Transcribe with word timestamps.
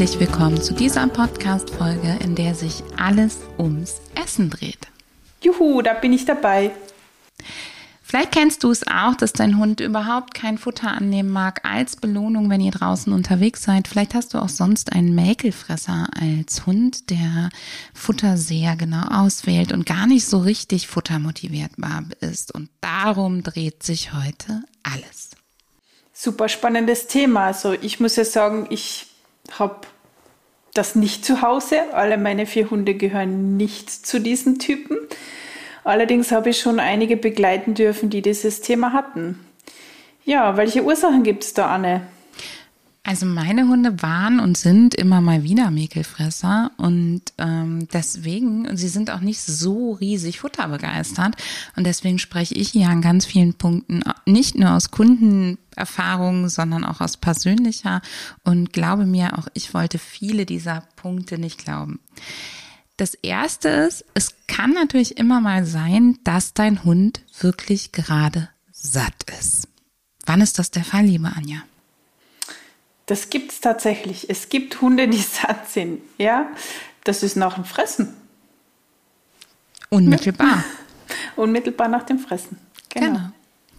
Herzlich 0.00 0.28
willkommen 0.28 0.62
zu 0.62 0.72
dieser 0.72 1.06
Podcast-Folge, 1.08 2.20
in 2.24 2.34
der 2.34 2.54
sich 2.54 2.82
alles 2.96 3.36
ums 3.58 4.00
Essen 4.14 4.48
dreht. 4.48 4.88
Juhu, 5.42 5.82
da 5.82 5.92
bin 5.92 6.14
ich 6.14 6.24
dabei. 6.24 6.70
Vielleicht 8.02 8.32
kennst 8.32 8.64
du 8.64 8.70
es 8.70 8.86
auch, 8.86 9.14
dass 9.14 9.34
dein 9.34 9.58
Hund 9.58 9.80
überhaupt 9.80 10.32
kein 10.32 10.56
Futter 10.56 10.88
annehmen 10.88 11.28
mag 11.28 11.66
als 11.68 11.96
Belohnung, 11.96 12.48
wenn 12.48 12.62
ihr 12.62 12.70
draußen 12.70 13.12
unterwegs 13.12 13.62
seid. 13.62 13.88
Vielleicht 13.88 14.14
hast 14.14 14.32
du 14.32 14.38
auch 14.38 14.48
sonst 14.48 14.90
einen 14.90 15.14
Mäkelfresser 15.14 16.08
als 16.18 16.64
Hund, 16.64 17.10
der 17.10 17.50
Futter 17.92 18.38
sehr 18.38 18.76
genau 18.76 19.06
auswählt 19.06 19.70
und 19.70 19.84
gar 19.84 20.06
nicht 20.06 20.24
so 20.24 20.38
richtig 20.38 20.88
futtermotiviert 20.88 21.72
ist. 22.20 22.54
Und 22.54 22.70
darum 22.80 23.42
dreht 23.42 23.82
sich 23.82 24.14
heute 24.14 24.62
alles. 24.82 25.32
Super 26.14 26.48
spannendes 26.48 27.06
Thema. 27.06 27.48
Also 27.48 27.74
ich 27.74 28.00
muss 28.00 28.16
ja 28.16 28.24
sagen, 28.24 28.66
ich 28.70 29.06
habe 29.58 29.86
das 30.74 30.94
nicht 30.94 31.24
zu 31.24 31.42
Hause. 31.42 31.92
Alle 31.92 32.16
meine 32.18 32.46
vier 32.46 32.70
Hunde 32.70 32.94
gehören 32.94 33.56
nicht 33.56 33.90
zu 33.90 34.20
diesen 34.20 34.58
Typen. 34.58 34.98
Allerdings 35.84 36.30
habe 36.30 36.50
ich 36.50 36.60
schon 36.60 36.78
einige 36.78 37.16
begleiten 37.16 37.74
dürfen, 37.74 38.10
die 38.10 38.22
dieses 38.22 38.60
Thema 38.60 38.92
hatten. 38.92 39.38
Ja, 40.24 40.56
welche 40.56 40.84
Ursachen 40.84 41.22
gibt 41.22 41.44
es 41.44 41.54
da, 41.54 41.66
Anne? 41.66 42.02
Also 43.02 43.24
meine 43.24 43.66
Hunde 43.66 44.02
waren 44.02 44.40
und 44.40 44.58
sind 44.58 44.94
immer 44.94 45.22
mal 45.22 45.42
wieder 45.42 45.70
Mäkelfresser 45.70 46.70
und 46.76 47.22
ähm, 47.38 47.88
deswegen, 47.92 48.76
sie 48.76 48.88
sind 48.88 49.10
auch 49.10 49.20
nicht 49.20 49.40
so 49.40 49.92
riesig 49.92 50.40
futterbegeistert 50.40 51.34
und 51.76 51.84
deswegen 51.84 52.18
spreche 52.18 52.54
ich 52.54 52.68
hier 52.68 52.88
an 52.88 53.00
ganz 53.00 53.24
vielen 53.24 53.54
Punkten 53.54 54.02
nicht 54.26 54.54
nur 54.54 54.72
aus 54.72 54.90
Kundenerfahrung, 54.90 56.50
sondern 56.50 56.84
auch 56.84 57.00
aus 57.00 57.16
persönlicher 57.16 58.02
und 58.44 58.74
glaube 58.74 59.06
mir, 59.06 59.38
auch 59.38 59.48
ich 59.54 59.72
wollte 59.72 59.98
viele 59.98 60.44
dieser 60.44 60.82
Punkte 60.96 61.38
nicht 61.38 61.64
glauben. 61.64 62.00
Das 62.98 63.14
erste 63.14 63.68
ist, 63.70 64.04
es 64.12 64.34
kann 64.46 64.74
natürlich 64.74 65.16
immer 65.16 65.40
mal 65.40 65.64
sein, 65.64 66.18
dass 66.22 66.52
dein 66.52 66.84
Hund 66.84 67.22
wirklich 67.40 67.92
gerade 67.92 68.50
satt 68.70 69.24
ist. 69.40 69.68
Wann 70.26 70.42
ist 70.42 70.58
das 70.58 70.70
der 70.70 70.84
Fall, 70.84 71.06
liebe 71.06 71.32
Anja? 71.34 71.62
Das 73.10 73.28
gibt 73.28 73.50
es 73.50 73.60
tatsächlich. 73.60 74.30
Es 74.30 74.50
gibt 74.50 74.80
Hunde, 74.80 75.08
die 75.08 75.18
satt 75.18 75.68
sind. 75.68 76.00
Ja, 76.16 76.48
das 77.02 77.24
ist 77.24 77.34
nach 77.34 77.54
dem 77.54 77.64
Fressen. 77.64 78.14
Unmittelbar. 79.88 80.62
Unmittelbar 81.36 81.88
nach 81.88 82.04
dem 82.04 82.20
Fressen. 82.20 82.56
Genau. 82.88 83.06
genau. 83.06 83.20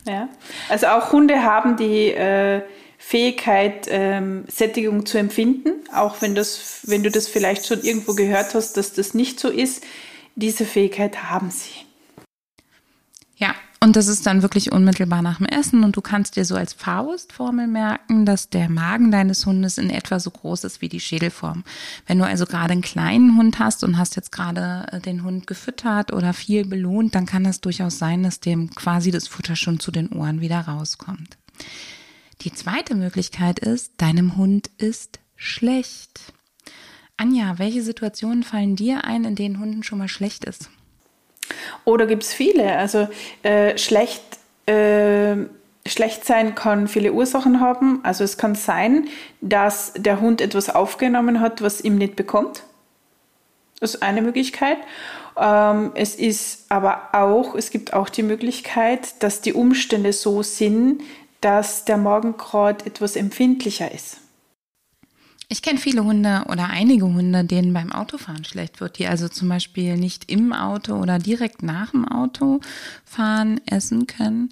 Ja. 0.05 0.27
Also 0.67 0.87
auch 0.87 1.13
Hunde 1.13 1.43
haben 1.43 1.77
die 1.77 2.07
äh, 2.11 2.61
Fähigkeit, 2.97 3.87
ähm, 3.89 4.43
Sättigung 4.49 5.05
zu 5.05 5.17
empfinden, 5.17 5.75
auch 5.93 6.21
wenn, 6.21 6.35
das, 6.35 6.81
wenn 6.83 7.01
du 7.01 7.09
das 7.09 7.29
vielleicht 7.29 7.65
schon 7.65 7.83
irgendwo 7.83 8.15
gehört 8.15 8.53
hast, 8.53 8.75
dass 8.75 8.91
das 8.91 9.13
nicht 9.13 9.39
so 9.39 9.47
ist. 9.47 9.81
Diese 10.35 10.65
Fähigkeit 10.65 11.23
haben 11.31 11.51
sie. 11.51 11.85
Und 13.83 13.95
das 13.95 14.07
ist 14.07 14.27
dann 14.27 14.43
wirklich 14.43 14.71
unmittelbar 14.71 15.23
nach 15.23 15.37
dem 15.37 15.47
Essen 15.47 15.83
und 15.83 15.95
du 15.95 16.01
kannst 16.01 16.35
dir 16.35 16.45
so 16.45 16.55
als 16.55 16.71
Faustformel 16.71 17.65
merken, 17.65 18.27
dass 18.27 18.47
der 18.47 18.69
Magen 18.69 19.09
deines 19.09 19.47
Hundes 19.47 19.79
in 19.79 19.89
etwa 19.89 20.19
so 20.19 20.29
groß 20.29 20.65
ist 20.65 20.81
wie 20.81 20.89
die 20.89 20.99
Schädelform. 20.99 21.63
Wenn 22.05 22.19
du 22.19 22.23
also 22.23 22.45
gerade 22.45 22.73
einen 22.73 22.83
kleinen 22.83 23.35
Hund 23.37 23.57
hast 23.57 23.83
und 23.83 23.97
hast 23.97 24.15
jetzt 24.15 24.31
gerade 24.31 24.85
äh, 24.91 24.99
den 24.99 25.23
Hund 25.23 25.47
gefüttert 25.47 26.13
oder 26.13 26.33
viel 26.33 26.63
belohnt, 26.63 27.15
dann 27.15 27.25
kann 27.25 27.43
das 27.43 27.59
durchaus 27.59 27.97
sein, 27.97 28.21
dass 28.21 28.39
dem 28.39 28.69
quasi 28.69 29.09
das 29.09 29.27
Futter 29.27 29.55
schon 29.55 29.79
zu 29.79 29.89
den 29.89 30.09
Ohren 30.09 30.41
wieder 30.41 30.59
rauskommt. 30.59 31.39
Die 32.41 32.53
zweite 32.53 32.93
Möglichkeit 32.93 33.57
ist, 33.57 33.93
deinem 33.97 34.37
Hund 34.37 34.69
ist 34.77 35.19
schlecht. 35.35 36.33
Anja, 37.17 37.57
welche 37.57 37.81
Situationen 37.81 38.43
fallen 38.43 38.75
dir 38.75 39.05
ein, 39.05 39.25
in 39.25 39.35
denen 39.35 39.59
Hunden 39.59 39.81
schon 39.81 39.97
mal 39.97 40.07
schlecht 40.07 40.45
ist? 40.45 40.69
Oder 41.85 42.05
gibt 42.05 42.23
es 42.23 42.33
viele? 42.33 42.77
Also 42.77 43.07
äh, 43.43 43.77
schlecht, 43.77 44.21
äh, 44.67 45.35
schlecht 45.85 46.25
sein 46.25 46.55
kann 46.55 46.87
viele 46.87 47.13
Ursachen 47.13 47.59
haben. 47.59 47.99
Also 48.03 48.23
es 48.23 48.37
kann 48.37 48.55
sein, 48.55 49.07
dass 49.41 49.93
der 49.95 50.21
Hund 50.21 50.41
etwas 50.41 50.69
aufgenommen 50.69 51.39
hat, 51.39 51.61
was 51.61 51.81
ihm 51.81 51.97
nicht 51.97 52.15
bekommt. 52.15 52.63
Das 53.79 53.95
ist 53.95 54.03
eine 54.03 54.21
Möglichkeit. 54.21 54.77
Ähm, 55.37 55.91
es 55.95 56.15
ist 56.15 56.65
aber 56.69 57.09
auch, 57.13 57.55
es 57.55 57.71
gibt 57.71 57.93
auch 57.93 58.09
die 58.09 58.23
Möglichkeit, 58.23 59.21
dass 59.23 59.41
die 59.41 59.53
Umstände 59.53 60.13
so 60.13 60.43
sind, 60.43 61.01
dass 61.41 61.85
der 61.85 61.97
Magen 61.97 62.37
gerade 62.37 62.85
etwas 62.85 63.15
empfindlicher 63.15 63.91
ist. 63.91 64.20
Ich 65.51 65.61
kenne 65.61 65.79
viele 65.79 66.05
Hunde 66.05 66.45
oder 66.47 66.69
einige 66.69 67.03
Hunde, 67.03 67.43
denen 67.43 67.73
beim 67.73 67.91
Autofahren 67.91 68.45
schlecht 68.45 68.79
wird, 68.79 68.97
die 68.97 69.07
also 69.07 69.27
zum 69.27 69.49
Beispiel 69.49 69.97
nicht 69.97 70.31
im 70.31 70.53
Auto 70.53 70.95
oder 70.95 71.19
direkt 71.19 71.61
nach 71.61 71.91
dem 71.91 72.07
Autofahren 72.07 73.59
essen 73.67 74.07
können. 74.07 74.47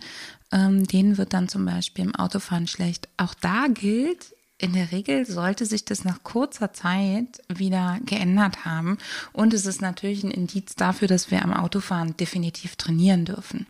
Ähm, 0.52 0.86
denen 0.86 1.18
wird 1.18 1.32
dann 1.32 1.48
zum 1.48 1.64
Beispiel 1.64 2.04
im 2.04 2.16
Autofahren 2.16 2.68
schlecht. 2.68 3.08
Auch 3.16 3.34
da 3.34 3.68
gilt, 3.70 4.36
in 4.58 4.74
der 4.74 4.92
Regel 4.92 5.26
sollte 5.26 5.66
sich 5.66 5.86
das 5.86 6.04
nach 6.04 6.22
kurzer 6.24 6.74
Zeit 6.74 7.42
wieder 7.48 7.98
geändert 8.06 8.66
haben. 8.66 8.98
Und 9.32 9.54
es 9.54 9.66
ist 9.66 9.82
natürlich 9.82 10.26
ein 10.26 10.32
Indiz 10.32 10.76
dafür, 10.76 11.08
dass 11.08 11.32
wir 11.32 11.44
am 11.44 11.54
Autofahren 11.54 12.18
definitiv 12.18 12.76
trainieren 12.76 13.24
dürfen. 13.24 13.68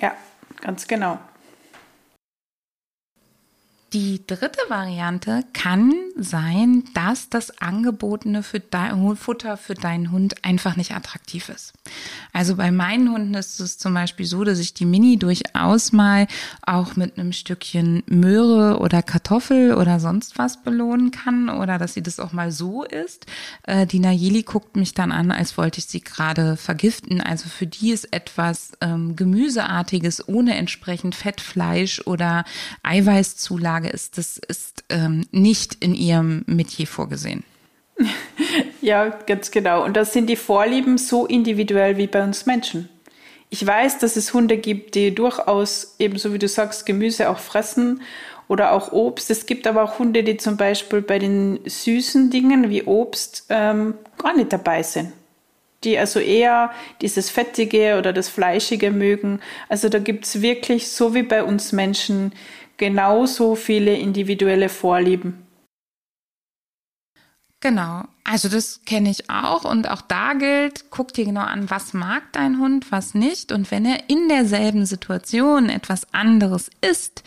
Ja, 0.00 0.12
ganz 0.60 0.88
genau. 0.88 1.20
Die 3.92 4.26
dritte 4.26 4.60
Variante 4.68 5.44
kann 5.52 5.92
sein, 6.16 6.84
dass 6.94 7.28
das 7.28 7.58
Angebotene 7.58 8.42
für 8.42 8.58
dein 8.58 9.16
Futter 9.16 9.58
für 9.58 9.74
deinen 9.74 10.10
Hund 10.10 10.42
einfach 10.42 10.76
nicht 10.76 10.92
attraktiv 10.92 11.50
ist. 11.50 11.74
Also 12.32 12.56
bei 12.56 12.70
meinen 12.70 13.12
Hunden 13.12 13.34
ist 13.34 13.60
es 13.60 13.76
zum 13.76 13.92
Beispiel 13.92 14.24
so, 14.24 14.44
dass 14.44 14.60
ich 14.60 14.72
die 14.72 14.86
Mini 14.86 15.18
durchaus 15.18 15.92
mal 15.92 16.26
auch 16.62 16.96
mit 16.96 17.18
einem 17.18 17.32
Stückchen 17.32 18.02
Möhre 18.06 18.78
oder 18.78 19.02
Kartoffel 19.02 19.74
oder 19.74 20.00
sonst 20.00 20.38
was 20.38 20.62
belohnen 20.62 21.10
kann 21.10 21.50
oder 21.50 21.76
dass 21.76 21.92
sie 21.92 22.02
das 22.02 22.18
auch 22.18 22.32
mal 22.32 22.50
so 22.50 22.84
isst. 22.84 23.26
Äh, 23.64 23.86
die 23.86 23.98
Nayeli 23.98 24.42
guckt 24.42 24.74
mich 24.74 24.94
dann 24.94 25.12
an, 25.12 25.30
als 25.30 25.58
wollte 25.58 25.80
ich 25.80 25.86
sie 25.86 26.00
gerade 26.00 26.56
vergiften. 26.56 27.20
Also 27.20 27.50
für 27.50 27.66
die 27.66 27.90
ist 27.90 28.10
etwas 28.12 28.72
ähm, 28.80 29.16
Gemüseartiges 29.16 30.26
ohne 30.26 30.56
entsprechend 30.56 31.14
Fettfleisch 31.14 32.00
oder 32.06 32.44
Eiweißzulage 32.82 33.81
Frage 33.82 33.88
ist, 33.88 34.18
das 34.18 34.38
ist 34.38 34.84
ähm, 34.90 35.26
nicht 35.32 35.76
in 35.80 35.94
Ihrem 35.94 36.44
Metier 36.46 36.86
vorgesehen. 36.86 37.44
Ja, 38.80 39.10
ganz 39.26 39.52
genau. 39.52 39.84
Und 39.84 39.96
das 39.96 40.12
sind 40.12 40.26
die 40.26 40.34
Vorlieben 40.34 40.98
so 40.98 41.24
individuell 41.24 41.98
wie 41.98 42.08
bei 42.08 42.24
uns 42.24 42.46
Menschen. 42.46 42.88
Ich 43.48 43.64
weiß, 43.64 44.00
dass 44.00 44.16
es 44.16 44.34
Hunde 44.34 44.56
gibt, 44.56 44.96
die 44.96 45.14
durchaus, 45.14 45.94
ebenso 46.00 46.34
wie 46.34 46.40
du 46.40 46.48
sagst, 46.48 46.84
Gemüse 46.84 47.30
auch 47.30 47.38
fressen 47.38 48.02
oder 48.48 48.72
auch 48.72 48.90
Obst. 48.90 49.30
Es 49.30 49.46
gibt 49.46 49.68
aber 49.68 49.84
auch 49.84 50.00
Hunde, 50.00 50.24
die 50.24 50.36
zum 50.36 50.56
Beispiel 50.56 51.00
bei 51.00 51.20
den 51.20 51.60
süßen 51.64 52.30
Dingen 52.30 52.70
wie 52.70 52.82
Obst 52.82 53.46
ähm, 53.50 53.94
gar 54.18 54.36
nicht 54.36 54.52
dabei 54.52 54.82
sind. 54.82 55.12
Die 55.84 55.96
also 55.96 56.18
eher 56.18 56.72
dieses 57.02 57.30
Fettige 57.30 57.98
oder 57.98 58.12
das 58.12 58.28
Fleischige 58.28 58.90
mögen. 58.90 59.38
Also 59.68 59.88
da 59.88 60.00
gibt 60.00 60.24
es 60.24 60.42
wirklich, 60.42 60.90
so 60.90 61.14
wie 61.14 61.22
bei 61.22 61.44
uns 61.44 61.70
Menschen, 61.70 62.32
genauso 62.82 63.54
viele 63.54 63.94
individuelle 63.94 64.68
Vorlieben. 64.68 65.46
Genau, 67.60 68.02
also 68.24 68.48
das 68.48 68.80
kenne 68.84 69.08
ich 69.08 69.30
auch 69.30 69.64
und 69.64 69.88
auch 69.88 70.00
da 70.00 70.32
gilt, 70.32 70.90
guck 70.90 71.12
dir 71.12 71.24
genau 71.24 71.42
an, 71.42 71.70
was 71.70 71.92
mag 71.92 72.24
dein 72.32 72.58
Hund, 72.58 72.90
was 72.90 73.14
nicht 73.14 73.52
und 73.52 73.70
wenn 73.70 73.86
er 73.86 74.10
in 74.10 74.28
derselben 74.28 74.84
Situation 74.84 75.68
etwas 75.68 76.12
anderes 76.12 76.70
isst, 76.80 77.22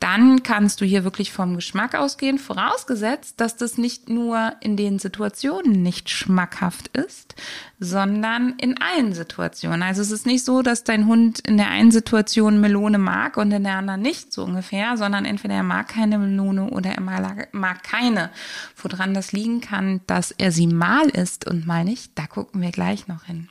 dann 0.00 0.42
kannst 0.42 0.80
du 0.80 0.84
hier 0.84 1.04
wirklich 1.04 1.32
vom 1.32 1.54
Geschmack 1.54 1.94
ausgehen, 1.94 2.38
vorausgesetzt, 2.38 3.40
dass 3.40 3.56
das 3.56 3.78
nicht 3.78 4.08
nur 4.08 4.52
in 4.60 4.76
den 4.76 4.98
Situationen 4.98 5.82
nicht 5.82 6.10
schmackhaft 6.10 6.88
ist, 6.88 7.34
sondern 7.80 8.54
in 8.58 8.80
allen 8.80 9.12
Situationen. 9.14 9.82
Also 9.82 10.02
es 10.02 10.10
ist 10.10 10.26
nicht 10.26 10.44
so, 10.44 10.62
dass 10.62 10.84
dein 10.84 11.06
Hund 11.06 11.40
in 11.40 11.56
der 11.56 11.68
einen 11.68 11.90
Situation 11.90 12.60
Melone 12.60 12.98
mag 12.98 13.36
und 13.36 13.50
in 13.52 13.64
der 13.64 13.76
anderen 13.76 14.02
nicht, 14.02 14.32
so 14.32 14.44
ungefähr, 14.44 14.96
sondern 14.96 15.24
entweder 15.24 15.54
er 15.54 15.62
mag 15.62 15.88
keine 15.88 16.18
Melone 16.18 16.70
oder 16.70 16.90
er 16.90 17.48
mag 17.52 17.82
keine. 17.82 18.30
Woran 18.76 19.14
das 19.14 19.32
liegen 19.32 19.60
kann, 19.60 20.00
dass 20.06 20.30
er 20.30 20.52
sie 20.52 20.66
mal 20.66 21.08
isst 21.08 21.46
und 21.46 21.66
mal 21.66 21.84
nicht, 21.84 22.12
da 22.16 22.26
gucken 22.26 22.60
wir 22.60 22.70
gleich 22.70 23.08
noch 23.08 23.24
hin. 23.24 23.48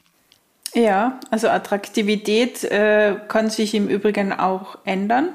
Ja, 0.75 1.21
also 1.31 1.47
Attraktivität 1.47 2.65
äh, 2.65 3.15
kann 3.29 3.49
sich 3.49 3.73
im 3.73 3.87
Übrigen 3.87 4.33
auch 4.33 4.77
ändern. 4.83 5.29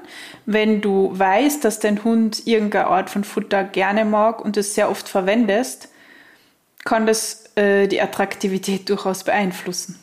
Wenn 0.44 0.82
du 0.82 1.18
weißt, 1.18 1.64
dass 1.64 1.80
dein 1.80 2.04
Hund 2.04 2.46
irgendeine 2.46 2.88
Art 2.88 3.08
von 3.08 3.24
Futter 3.24 3.64
gerne 3.64 4.04
mag 4.04 4.44
und 4.44 4.58
es 4.58 4.74
sehr 4.74 4.90
oft 4.90 5.08
verwendest, 5.08 5.88
kann 6.84 7.06
das 7.06 7.56
äh, 7.56 7.86
die 7.86 8.02
Attraktivität 8.02 8.90
durchaus 8.90 9.24
beeinflussen. 9.24 9.98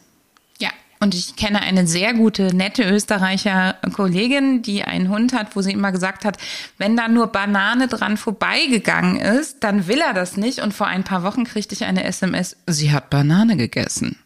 Ja, 0.57 0.69
und 0.99 1.13
ich 1.13 1.35
kenne 1.35 1.61
eine 1.61 1.85
sehr 1.85 2.15
gute, 2.15 2.55
nette 2.55 2.81
Österreicher 2.81 3.75
Kollegin, 3.93 4.63
die 4.63 4.85
einen 4.85 5.09
Hund 5.09 5.33
hat, 5.33 5.55
wo 5.55 5.61
sie 5.61 5.71
immer 5.71 5.91
gesagt 5.91 6.25
hat, 6.25 6.37
wenn 6.79 6.97
da 6.97 7.07
nur 7.07 7.27
Banane 7.27 7.87
dran 7.87 8.17
vorbeigegangen 8.17 9.17
ist, 9.17 9.63
dann 9.63 9.85
will 9.85 10.01
er 10.01 10.15
das 10.15 10.35
nicht. 10.35 10.61
Und 10.61 10.73
vor 10.73 10.87
ein 10.87 11.03
paar 11.03 11.21
Wochen 11.21 11.43
kriegte 11.43 11.75
ich 11.75 11.85
eine 11.85 12.05
SMS, 12.05 12.57
sie 12.65 12.91
hat 12.91 13.11
Banane 13.11 13.55
gegessen. 13.55 14.17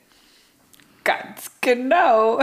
Ganz 1.03 1.49
genau. 1.61 2.39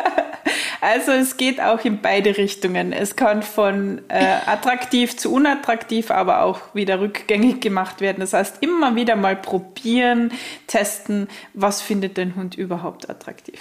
also 0.80 1.12
es 1.12 1.36
geht 1.36 1.60
auch 1.60 1.84
in 1.84 2.02
beide 2.02 2.36
Richtungen. 2.36 2.92
Es 2.92 3.16
kann 3.16 3.42
von 3.42 4.02
äh, 4.08 4.38
attraktiv 4.46 5.16
zu 5.16 5.32
unattraktiv, 5.32 6.10
aber 6.10 6.42
auch 6.42 6.74
wieder 6.74 7.00
rückgängig 7.00 7.60
gemacht 7.60 8.00
werden. 8.00 8.20
Das 8.20 8.34
heißt, 8.34 8.62
immer 8.62 8.94
wieder 8.94 9.16
mal 9.16 9.36
probieren, 9.36 10.32
testen, 10.66 11.28
was 11.54 11.80
findet 11.80 12.18
dein 12.18 12.36
Hund 12.36 12.56
überhaupt 12.56 13.08
attraktiv. 13.08 13.58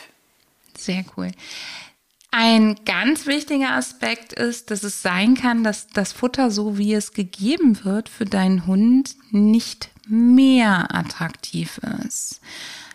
Sehr 0.78 1.06
cool. 1.16 1.32
Ein 2.34 2.78
ganz 2.86 3.28
wichtiger 3.28 3.72
Aspekt 3.72 4.32
ist, 4.32 4.72
dass 4.72 4.84
es 4.84 5.02
sein 5.02 5.36
kann, 5.36 5.66
dass 5.66 5.88
das 5.88 6.14
Futter, 6.14 6.50
so 6.50 6.78
wie 6.78 6.94
es 6.94 7.12
gegeben 7.12 7.84
wird, 7.84 8.08
für 8.08 8.24
deinen 8.24 8.66
Hund 8.68 9.16
nicht 9.32 9.90
mehr 10.08 10.96
attraktiv 10.96 11.80
ist. 12.06 12.40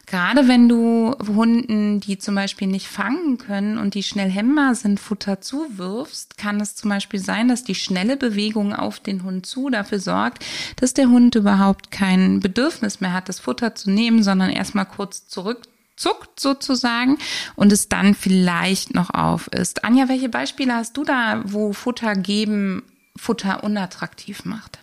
Gerade 0.07 0.47
wenn 0.47 0.69
du 0.69 1.17
Hunden, 1.19 1.99
die 1.99 2.17
zum 2.17 2.37
Beispiel 2.37 2.69
nicht 2.69 2.87
fangen 2.87 3.39
können 3.39 3.77
und 3.77 3.95
die 3.95 4.05
schnell 4.05 4.31
hemmbar 4.31 4.77
sind, 4.77 5.01
Futter 5.01 5.41
zuwirfst, 5.41 6.39
kann 6.39 6.61
es 6.61 6.77
zum 6.77 6.91
Beispiel 6.91 7.19
sein, 7.19 7.49
dass 7.49 7.65
die 7.65 7.75
schnelle 7.75 8.17
Bewegung 8.17 8.73
auf 8.73 9.01
den 9.01 9.25
Hund 9.25 9.47
zu 9.47 9.69
dafür 9.69 9.99
sorgt, 9.99 10.47
dass 10.77 10.95
der 10.95 11.09
Hund 11.09 11.35
überhaupt 11.35 11.91
kein 11.91 12.39
Bedürfnis 12.39 13.01
mehr 13.01 13.13
hat, 13.13 13.29
das 13.29 13.41
Futter 13.41 13.75
zu 13.75 13.91
nehmen, 13.91 14.23
sondern 14.23 14.51
erstmal 14.51 14.87
kurz 14.87 15.27
zurückzuckt 15.27 16.39
sozusagen 16.39 17.19
und 17.57 17.73
es 17.73 17.89
dann 17.89 18.15
vielleicht 18.15 18.95
noch 18.95 19.11
auf 19.11 19.49
ist. 19.49 19.85
Anja, 19.85 20.09
welche 20.09 20.29
Beispiele 20.29 20.73
hast 20.73 20.97
du 20.97 21.03
da, 21.03 21.43
wo 21.45 21.73
Futter 21.73 22.15
geben 22.15 22.85
Futter 23.17 23.65
unattraktiv 23.65 24.45
macht? 24.45 24.79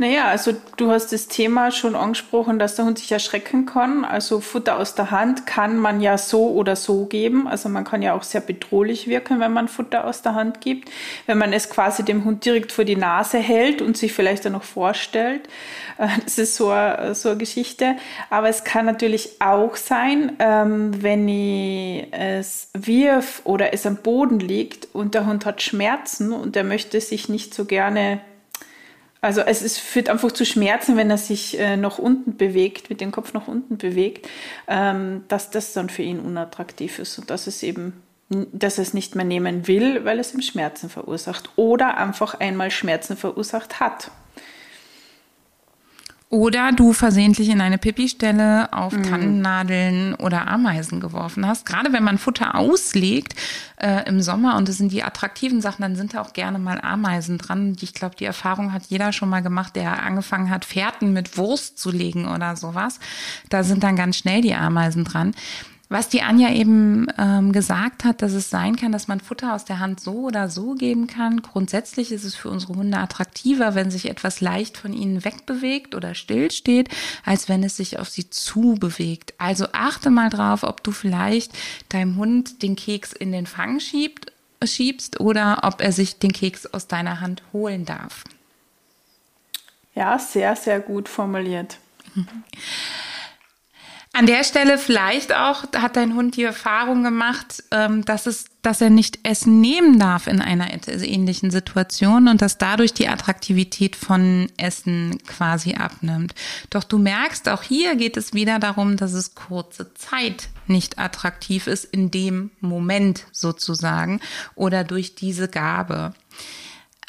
Naja, 0.00 0.28
also 0.28 0.52
du 0.78 0.90
hast 0.90 1.12
das 1.12 1.28
Thema 1.28 1.70
schon 1.70 1.94
angesprochen, 1.94 2.58
dass 2.58 2.74
der 2.74 2.86
Hund 2.86 2.98
sich 2.98 3.12
erschrecken 3.12 3.66
kann. 3.66 4.06
Also 4.06 4.40
Futter 4.40 4.78
aus 4.78 4.94
der 4.94 5.10
Hand 5.10 5.44
kann 5.44 5.76
man 5.76 6.00
ja 6.00 6.16
so 6.16 6.48
oder 6.52 6.74
so 6.74 7.04
geben. 7.04 7.46
Also 7.46 7.68
man 7.68 7.84
kann 7.84 8.00
ja 8.00 8.14
auch 8.14 8.22
sehr 8.22 8.40
bedrohlich 8.40 9.08
wirken, 9.08 9.40
wenn 9.40 9.52
man 9.52 9.68
Futter 9.68 10.06
aus 10.06 10.22
der 10.22 10.34
Hand 10.34 10.62
gibt. 10.62 10.88
Wenn 11.26 11.36
man 11.36 11.52
es 11.52 11.68
quasi 11.68 12.02
dem 12.02 12.24
Hund 12.24 12.46
direkt 12.46 12.72
vor 12.72 12.86
die 12.86 12.96
Nase 12.96 13.36
hält 13.36 13.82
und 13.82 13.94
sich 13.94 14.14
vielleicht 14.14 14.46
dann 14.46 14.54
noch 14.54 14.62
vorstellt. 14.62 15.50
Äh, 15.98 16.08
das 16.24 16.38
ist 16.38 16.56
so 16.56 16.70
eine, 16.70 17.14
so 17.14 17.28
eine 17.28 17.38
Geschichte. 17.38 17.96
Aber 18.30 18.48
es 18.48 18.64
kann 18.64 18.86
natürlich 18.86 19.42
auch 19.42 19.76
sein, 19.76 20.32
ähm, 20.38 21.02
wenn 21.02 21.28
ich 21.28 22.06
es 22.10 22.70
wirf 22.72 23.42
oder 23.44 23.74
es 23.74 23.84
am 23.84 23.96
Boden 23.96 24.40
liegt 24.40 24.88
und 24.94 25.12
der 25.12 25.26
Hund 25.26 25.44
hat 25.44 25.60
Schmerzen 25.60 26.32
und 26.32 26.56
er 26.56 26.64
möchte 26.64 27.02
sich 27.02 27.28
nicht 27.28 27.52
so 27.52 27.66
gerne 27.66 28.22
also 29.20 29.42
es 29.42 29.62
ist, 29.62 29.78
führt 29.78 30.08
einfach 30.08 30.32
zu 30.32 30.46
Schmerzen, 30.46 30.96
wenn 30.96 31.10
er 31.10 31.18
sich 31.18 31.58
äh, 31.58 31.76
nach 31.76 31.98
unten 31.98 32.36
bewegt, 32.36 32.88
mit 32.88 33.00
dem 33.00 33.12
Kopf 33.12 33.32
nach 33.34 33.48
unten 33.48 33.76
bewegt, 33.76 34.28
ähm, 34.66 35.24
dass 35.28 35.50
das 35.50 35.72
dann 35.72 35.90
für 35.90 36.02
ihn 36.02 36.20
unattraktiv 36.20 36.98
ist 36.98 37.18
und 37.18 37.28
dass 37.28 37.46
es 37.46 37.62
eben, 37.62 38.02
dass 38.30 38.78
er 38.78 38.82
es 38.82 38.94
nicht 38.94 39.16
mehr 39.16 39.26
nehmen 39.26 39.66
will, 39.66 40.04
weil 40.04 40.18
es 40.18 40.32
ihm 40.32 40.40
Schmerzen 40.40 40.88
verursacht 40.88 41.50
oder 41.56 41.98
einfach 41.98 42.40
einmal 42.40 42.70
Schmerzen 42.70 43.16
verursacht 43.16 43.78
hat. 43.80 44.10
Oder 46.30 46.70
du 46.70 46.92
versehentlich 46.92 47.48
in 47.48 47.60
eine 47.60 47.76
Pipi-Stelle 47.76 48.72
auf 48.72 48.92
mhm. 48.92 49.02
Tannennadeln 49.02 50.14
oder 50.14 50.46
Ameisen 50.46 51.00
geworfen 51.00 51.44
hast. 51.44 51.66
Gerade 51.66 51.92
wenn 51.92 52.04
man 52.04 52.18
Futter 52.18 52.54
auslegt 52.54 53.34
äh, 53.78 54.08
im 54.08 54.22
Sommer 54.22 54.56
und 54.56 54.68
es 54.68 54.78
sind 54.78 54.92
die 54.92 55.02
attraktiven 55.02 55.60
Sachen, 55.60 55.82
dann 55.82 55.96
sind 55.96 56.14
da 56.14 56.20
auch 56.20 56.32
gerne 56.32 56.60
mal 56.60 56.80
Ameisen 56.80 57.36
dran. 57.36 57.76
Ich 57.80 57.94
glaube, 57.94 58.14
die 58.14 58.26
Erfahrung 58.26 58.72
hat 58.72 58.84
jeder 58.90 59.12
schon 59.12 59.28
mal 59.28 59.42
gemacht, 59.42 59.74
der 59.74 60.04
angefangen 60.04 60.50
hat, 60.50 60.64
Fährten 60.64 61.12
mit 61.12 61.36
Wurst 61.36 61.80
zu 61.80 61.90
legen 61.90 62.28
oder 62.28 62.54
sowas. 62.54 63.00
Da 63.48 63.64
sind 63.64 63.82
dann 63.82 63.96
ganz 63.96 64.16
schnell 64.16 64.40
die 64.40 64.54
Ameisen 64.54 65.02
dran. 65.02 65.34
Was 65.92 66.08
die 66.08 66.22
Anja 66.22 66.52
eben 66.52 67.08
ähm, 67.18 67.50
gesagt 67.50 68.04
hat, 68.04 68.22
dass 68.22 68.32
es 68.32 68.48
sein 68.48 68.76
kann, 68.76 68.92
dass 68.92 69.08
man 69.08 69.18
Futter 69.18 69.56
aus 69.56 69.64
der 69.64 69.80
Hand 69.80 69.98
so 69.98 70.12
oder 70.20 70.48
so 70.48 70.74
geben 70.74 71.08
kann. 71.08 71.42
Grundsätzlich 71.42 72.12
ist 72.12 72.22
es 72.22 72.36
für 72.36 72.48
unsere 72.48 72.76
Hunde 72.76 72.96
attraktiver, 72.96 73.74
wenn 73.74 73.90
sich 73.90 74.08
etwas 74.08 74.40
leicht 74.40 74.76
von 74.78 74.92
ihnen 74.92 75.24
wegbewegt 75.24 75.96
oder 75.96 76.14
stillsteht, 76.14 76.90
als 77.24 77.48
wenn 77.48 77.64
es 77.64 77.76
sich 77.76 77.98
auf 77.98 78.08
sie 78.08 78.30
zubewegt. 78.30 79.34
Also 79.38 79.66
achte 79.72 80.10
mal 80.10 80.30
drauf, 80.30 80.62
ob 80.62 80.84
du 80.84 80.92
vielleicht 80.92 81.58
deinem 81.88 82.14
Hund 82.14 82.62
den 82.62 82.76
Keks 82.76 83.12
in 83.12 83.32
den 83.32 83.46
Fang 83.46 83.80
schiebt, 83.80 84.32
schiebst 84.62 85.18
oder 85.18 85.58
ob 85.64 85.80
er 85.80 85.90
sich 85.90 86.20
den 86.20 86.32
Keks 86.32 86.66
aus 86.66 86.86
deiner 86.86 87.20
Hand 87.20 87.42
holen 87.52 87.84
darf. 87.84 88.22
Ja, 89.96 90.20
sehr, 90.20 90.54
sehr 90.54 90.78
gut 90.78 91.08
formuliert. 91.08 91.78
An 94.20 94.26
der 94.26 94.44
Stelle 94.44 94.76
vielleicht 94.76 95.34
auch 95.34 95.64
hat 95.74 95.96
dein 95.96 96.14
Hund 96.14 96.36
die 96.36 96.42
Erfahrung 96.42 97.02
gemacht, 97.02 97.64
ähm, 97.70 98.04
dass 98.04 98.26
es, 98.26 98.44
dass 98.60 98.82
er 98.82 98.90
nicht 98.90 99.20
Essen 99.22 99.62
nehmen 99.62 99.98
darf 99.98 100.26
in 100.26 100.42
einer 100.42 100.66
ähnlichen 100.86 101.50
Situation 101.50 102.28
und 102.28 102.42
dass 102.42 102.58
dadurch 102.58 102.92
die 102.92 103.08
Attraktivität 103.08 103.96
von 103.96 104.52
Essen 104.58 105.16
quasi 105.26 105.76
abnimmt. 105.76 106.34
Doch 106.68 106.84
du 106.84 106.98
merkst, 106.98 107.48
auch 107.48 107.62
hier 107.62 107.96
geht 107.96 108.18
es 108.18 108.34
wieder 108.34 108.58
darum, 108.58 108.98
dass 108.98 109.14
es 109.14 109.34
kurze 109.34 109.94
Zeit 109.94 110.50
nicht 110.66 110.98
attraktiv 110.98 111.66
ist 111.66 111.86
in 111.86 112.10
dem 112.10 112.50
Moment 112.60 113.24
sozusagen 113.32 114.20
oder 114.54 114.84
durch 114.84 115.14
diese 115.14 115.48
Gabe. 115.48 116.12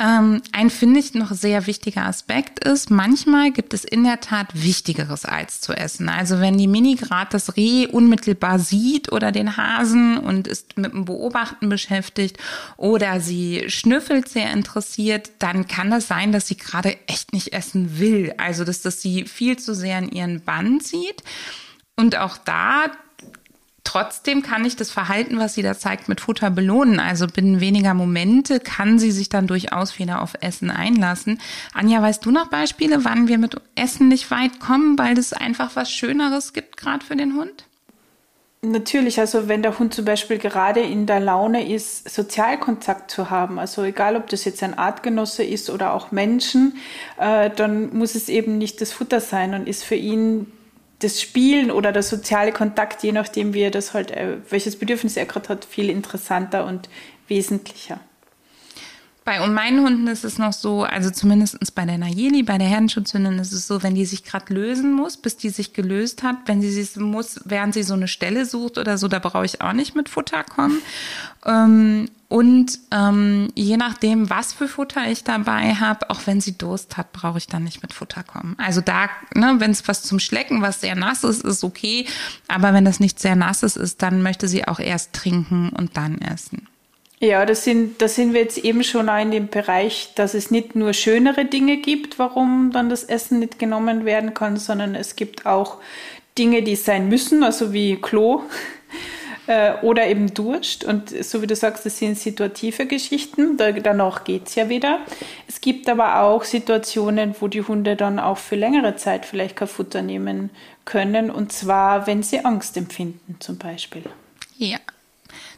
Ähm, 0.01 0.42
ein, 0.51 0.71
finde 0.71 1.00
ich, 1.00 1.13
noch 1.13 1.31
sehr 1.31 1.68
wichtiger 1.68 2.07
Aspekt 2.07 2.63
ist, 2.63 2.89
manchmal 2.89 3.51
gibt 3.51 3.71
es 3.75 3.86
in 3.86 4.03
der 4.03 4.19
Tat 4.19 4.48
Wichtigeres 4.53 5.25
als 5.25 5.62
zu 5.62 5.74
essen. 5.74 6.09
Also 6.09 6.39
wenn 6.39 6.57
die 6.57 6.68
Mini 6.68 6.95
gerade 6.95 7.30
das 7.30 7.56
Reh 7.56 7.86
unmittelbar 7.86 8.58
sieht 8.58 9.12
oder 9.12 9.31
den 9.31 9.58
Hasen 9.58 10.17
und 10.17 10.48
ist 10.48 10.75
mit 10.75 10.93
dem 10.93 11.05
Beobachten 11.05 11.70
beschäftigt 11.70 12.39
oder 12.77 13.20
sie 13.20 13.65
schnüffelt 13.67 14.27
sehr 14.27 14.51
interessiert, 14.51 15.29
dann 15.38 15.67
kann 15.67 15.91
das 15.91 16.08
sein, 16.08 16.31
dass 16.31 16.48
sie 16.48 16.58
gerade 16.58 16.98
echt 17.08 17.31
nicht 17.31 17.53
essen 17.53 18.00
will. 18.00 18.34
Also 18.38 18.63
dass 18.63 18.81
das 18.81 19.03
sie 19.03 19.25
viel 19.25 19.60
zu 19.60 19.75
sehr 19.75 20.00
in 20.00 20.10
ihren 20.10 20.41
Bann 20.41 20.81
zieht. 20.81 21.22
Und 21.96 22.17
auch 22.17 22.38
da 22.38 22.86
Trotzdem 23.91 24.41
kann 24.41 24.63
ich 24.63 24.77
das 24.77 24.89
Verhalten, 24.89 25.38
was 25.38 25.53
sie 25.53 25.63
da 25.63 25.77
zeigt, 25.77 26.07
mit 26.07 26.21
Futter 26.21 26.50
belohnen. 26.50 27.01
Also 27.01 27.27
binnen 27.27 27.60
weniger 27.60 27.93
Momente 27.93 28.62
kann 28.62 29.00
sie 29.00 29.12
sich 29.12 29.27
dann 29.27 29.48
durchaus 29.48 30.00
wieder 30.00 30.21
auf 30.21 30.33
Essen 30.39 30.71
einlassen. 30.71 31.41
Anja, 31.74 32.01
weißt 32.01 32.24
du 32.24 32.31
noch 32.31 32.48
Beispiele, 32.48 33.03
wann 33.03 33.27
wir 33.27 33.38
mit 33.38 33.57
Essen 33.75 34.07
nicht 34.07 34.31
weit 34.31 34.62
kommen, 34.62 34.98
weil 34.98 35.17
es 35.17 35.33
einfach 35.33 35.75
was 35.75 35.91
Schöneres 35.91 36.53
gibt, 36.53 36.77
gerade 36.77 37.05
für 37.05 37.17
den 37.17 37.36
Hund? 37.36 37.65
Natürlich, 38.62 39.19
also 39.19 39.50
wenn 39.50 39.62
der 39.62 39.77
Hund 39.77 39.93
zum 39.93 40.05
Beispiel 40.05 40.38
gerade 40.38 40.79
in 40.79 41.05
der 41.05 41.19
Laune 41.19 41.69
ist, 41.69 42.10
Sozialkontakt 42.10 43.12
zu 43.12 43.29
haben, 43.29 43.60
also 43.60 43.83
egal 43.83 44.15
ob 44.15 44.29
das 44.29 44.45
jetzt 44.45 44.63
ein 44.63 44.77
Artgenosse 44.77 45.43
ist 45.43 45.69
oder 45.69 45.93
auch 45.93 46.13
Menschen, 46.13 46.77
äh, 47.19 47.50
dann 47.50 47.93
muss 47.93 48.15
es 48.15 48.29
eben 48.29 48.57
nicht 48.57 48.79
das 48.79 48.93
Futter 48.93 49.19
sein 49.19 49.53
und 49.53 49.67
ist 49.67 49.83
für 49.83 49.95
ihn 49.95 50.48
das 51.03 51.22
Spielen 51.22 51.72
oder 51.72 51.91
der 51.91 52.03
soziale 52.03 52.51
Kontakt, 52.51 53.03
je 53.03 53.12
nachdem, 53.12 53.53
wie 53.53 53.62
er 53.62 53.72
das 53.72 53.93
halt, 53.93 54.12
äh, 54.12 54.38
welches 54.50 54.77
Bedürfnis 54.77 55.17
er 55.17 55.25
gerade 55.25 55.50
hat, 55.50 55.65
viel 55.65 55.89
interessanter 55.89 56.65
und 56.65 56.89
wesentlicher. 57.27 58.00
Bei 59.31 59.47
meinen 59.47 59.85
Hunden 59.85 60.07
ist 60.07 60.25
es 60.25 60.38
noch 60.38 60.51
so, 60.51 60.83
also 60.83 61.09
zumindest 61.09 61.73
bei 61.73 61.85
der 61.85 61.97
Nayeli, 61.97 62.43
bei 62.43 62.57
der 62.57 62.67
Herdenschutzhündin 62.67 63.39
ist 63.39 63.53
es 63.53 63.65
so, 63.65 63.81
wenn 63.81 63.95
die 63.95 64.05
sich 64.05 64.25
gerade 64.25 64.53
lösen 64.53 64.91
muss, 64.91 65.15
bis 65.15 65.38
die 65.38 65.47
sich 65.47 65.71
gelöst 65.71 66.21
hat, 66.21 66.35
wenn 66.47 66.61
sie 66.61 66.69
sich 66.69 66.97
muss, 66.97 67.39
während 67.45 67.73
sie 67.73 67.83
so 67.83 67.93
eine 67.93 68.09
Stelle 68.09 68.45
sucht 68.45 68.77
oder 68.77 68.97
so, 68.97 69.07
da 69.07 69.19
brauche 69.19 69.45
ich 69.45 69.61
auch 69.61 69.71
nicht 69.71 69.95
mit 69.95 70.09
Futter 70.09 70.43
kommen. 70.43 70.81
Ähm, 71.45 72.09
und 72.27 72.77
ähm, 72.91 73.47
je 73.55 73.77
nachdem, 73.77 74.29
was 74.29 74.51
für 74.51 74.67
Futter 74.67 75.09
ich 75.09 75.23
dabei 75.23 75.75
habe, 75.75 76.09
auch 76.09 76.19
wenn 76.25 76.41
sie 76.41 76.57
Durst 76.57 76.97
hat, 76.97 77.13
brauche 77.13 77.38
ich 77.38 77.47
dann 77.47 77.63
nicht 77.63 77.81
mit 77.81 77.93
Futter 77.93 78.23
kommen. 78.23 78.57
Also 78.57 78.81
da, 78.81 79.07
ne, 79.33 79.55
wenn 79.59 79.71
es 79.71 79.88
was 79.88 80.03
zum 80.03 80.19
Schlecken, 80.19 80.61
was 80.61 80.81
sehr 80.81 80.95
nass 80.95 81.23
ist, 81.23 81.45
ist 81.45 81.63
okay. 81.63 82.05
Aber 82.50 82.73
wenn 82.73 82.83
das 82.83 83.00
nicht 83.00 83.17
sehr 83.17 83.38
nasses 83.38 83.77
ist, 83.77 84.01
dann 84.01 84.23
möchte 84.23 84.50
sie 84.50 84.67
auch 84.67 84.81
erst 84.81 85.13
trinken 85.13 85.69
und 85.69 85.95
dann 85.95 86.19
essen. 86.19 86.67
Ja, 87.21 87.45
das 87.45 87.63
sind, 87.63 88.01
da 88.01 88.07
sind 88.07 88.33
wir 88.33 88.41
jetzt 88.41 88.57
eben 88.57 88.83
schon 88.83 89.07
in 89.07 89.29
dem 89.29 89.47
Bereich, 89.47 90.13
dass 90.15 90.33
es 90.33 90.49
nicht 90.49 90.75
nur 90.75 90.91
schönere 90.93 91.45
Dinge 91.45 91.77
gibt, 91.77 92.17
warum 92.17 92.71
dann 92.71 92.89
das 92.89 93.03
Essen 93.03 93.37
nicht 93.37 93.59
genommen 93.59 94.05
werden 94.05 94.33
kann, 94.33 94.57
sondern 94.57 94.95
es 94.95 95.15
gibt 95.15 95.45
auch 95.45 95.77
Dinge, 96.35 96.63
die 96.63 96.75
sein 96.75 97.09
müssen, 97.09 97.43
also 97.43 97.73
wie 97.73 97.97
Klo 97.97 98.41
äh, 99.45 99.73
oder 99.83 100.07
eben 100.07 100.33
Durst. 100.33 100.83
Und 100.83 101.09
so 101.23 101.43
wie 101.43 101.47
du 101.47 101.55
sagst, 101.55 101.85
das 101.85 101.99
sind 101.99 102.17
situative 102.17 102.87
Geschichten, 102.87 103.55
da, 103.55 103.71
danach 103.71 104.23
geht's 104.23 104.55
ja 104.55 104.67
wieder. 104.69 105.01
Es 105.47 105.61
gibt 105.61 105.89
aber 105.89 106.21
auch 106.21 106.43
Situationen, 106.43 107.35
wo 107.39 107.47
die 107.47 107.61
Hunde 107.61 107.95
dann 107.95 108.17
auch 108.17 108.39
für 108.39 108.55
längere 108.55 108.95
Zeit 108.95 109.27
vielleicht 109.27 109.57
kein 109.57 109.67
Futter 109.67 110.01
nehmen 110.01 110.49
können, 110.85 111.29
und 111.29 111.51
zwar, 111.51 112.07
wenn 112.07 112.23
sie 112.23 112.43
Angst 112.43 112.77
empfinden 112.77 113.35
zum 113.39 113.59
Beispiel. 113.59 114.05
Ja, 114.57 114.79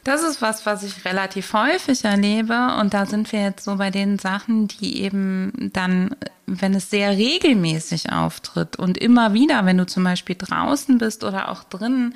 das 0.03 0.23
ist 0.23 0.41
was, 0.41 0.65
was 0.65 0.83
ich 0.83 1.05
relativ 1.05 1.53
häufig 1.53 2.03
erlebe. 2.03 2.75
Und 2.79 2.93
da 2.93 3.05
sind 3.05 3.31
wir 3.31 3.41
jetzt 3.41 3.63
so 3.63 3.77
bei 3.77 3.89
den 3.89 4.19
Sachen, 4.19 4.67
die 4.67 5.01
eben 5.01 5.71
dann, 5.73 6.15
wenn 6.45 6.73
es 6.73 6.89
sehr 6.89 7.11
regelmäßig 7.11 8.11
auftritt 8.11 8.75
und 8.77 8.97
immer 8.97 9.33
wieder, 9.33 9.65
wenn 9.65 9.77
du 9.77 9.85
zum 9.85 10.03
Beispiel 10.03 10.35
draußen 10.37 10.97
bist 10.97 11.23
oder 11.23 11.49
auch 11.49 11.63
drinnen, 11.63 12.13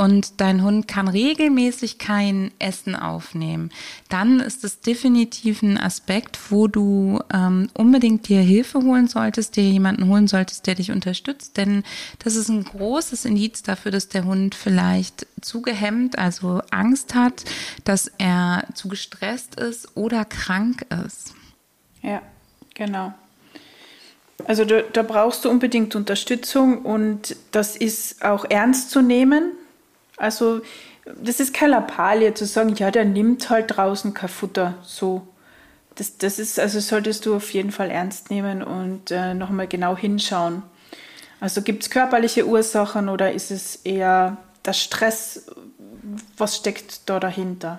und 0.00 0.40
dein 0.40 0.62
Hund 0.62 0.88
kann 0.88 1.08
regelmäßig 1.08 1.98
kein 1.98 2.52
Essen 2.58 2.96
aufnehmen, 2.96 3.70
dann 4.08 4.40
ist 4.40 4.64
es 4.64 4.80
definitiv 4.80 5.62
ein 5.62 5.76
Aspekt, 5.76 6.38
wo 6.50 6.68
du 6.68 7.20
ähm, 7.32 7.68
unbedingt 7.74 8.28
dir 8.28 8.40
Hilfe 8.40 8.78
holen 8.78 9.08
solltest, 9.08 9.56
dir 9.56 9.64
jemanden 9.64 10.08
holen 10.08 10.26
solltest, 10.26 10.66
der 10.66 10.76
dich 10.76 10.90
unterstützt, 10.90 11.58
denn 11.58 11.82
das 12.20 12.36
ist 12.36 12.48
ein 12.48 12.64
großes 12.64 13.26
Indiz 13.26 13.62
dafür, 13.62 13.90
dass 13.90 14.08
der 14.08 14.24
Hund 14.24 14.54
vielleicht 14.54 15.26
zu 15.42 15.60
gehemmt, 15.60 16.18
also 16.18 16.62
Angst 16.70 17.14
hat, 17.14 17.44
dass 17.84 18.10
er 18.16 18.64
zu 18.72 18.88
gestresst 18.88 19.56
ist 19.56 19.96
oder 19.96 20.24
krank 20.24 20.86
ist. 21.06 21.34
Ja, 22.00 22.22
genau. 22.74 23.12
Also 24.50 24.64
da, 24.64 24.82
da, 24.82 25.04
brauchst 25.04 25.44
du 25.44 25.48
unbedingt 25.48 25.94
Unterstützung 25.94 26.84
und 26.84 27.36
das 27.52 27.76
ist 27.76 28.24
auch 28.24 28.44
ernst 28.48 28.90
zu 28.90 29.00
nehmen. 29.00 29.52
Also 30.16 30.62
das 31.22 31.38
ist 31.38 31.54
keine 31.54 31.74
Lappalie 31.74 32.34
zu 32.34 32.46
sagen, 32.46 32.74
ja, 32.74 32.90
der 32.90 33.04
nimmt 33.04 33.48
halt 33.48 33.76
draußen 33.76 34.12
kein 34.12 34.28
Futter. 34.28 34.74
So. 34.82 35.24
Das, 35.94 36.18
das 36.18 36.40
ist, 36.40 36.58
also 36.58 36.80
solltest 36.80 37.26
du 37.26 37.36
auf 37.36 37.52
jeden 37.52 37.70
Fall 37.70 37.92
ernst 37.92 38.30
nehmen 38.30 38.64
und 38.64 39.12
äh, 39.12 39.34
nochmal 39.34 39.68
genau 39.68 39.96
hinschauen. 39.96 40.64
Also 41.38 41.62
gibt 41.62 41.84
es 41.84 41.90
körperliche 41.90 42.44
Ursachen 42.44 43.08
oder 43.08 43.30
ist 43.30 43.52
es 43.52 43.76
eher 43.76 44.36
der 44.64 44.72
Stress? 44.72 45.46
Was 46.36 46.56
steckt 46.56 47.08
da 47.08 47.20
dahinter? 47.20 47.78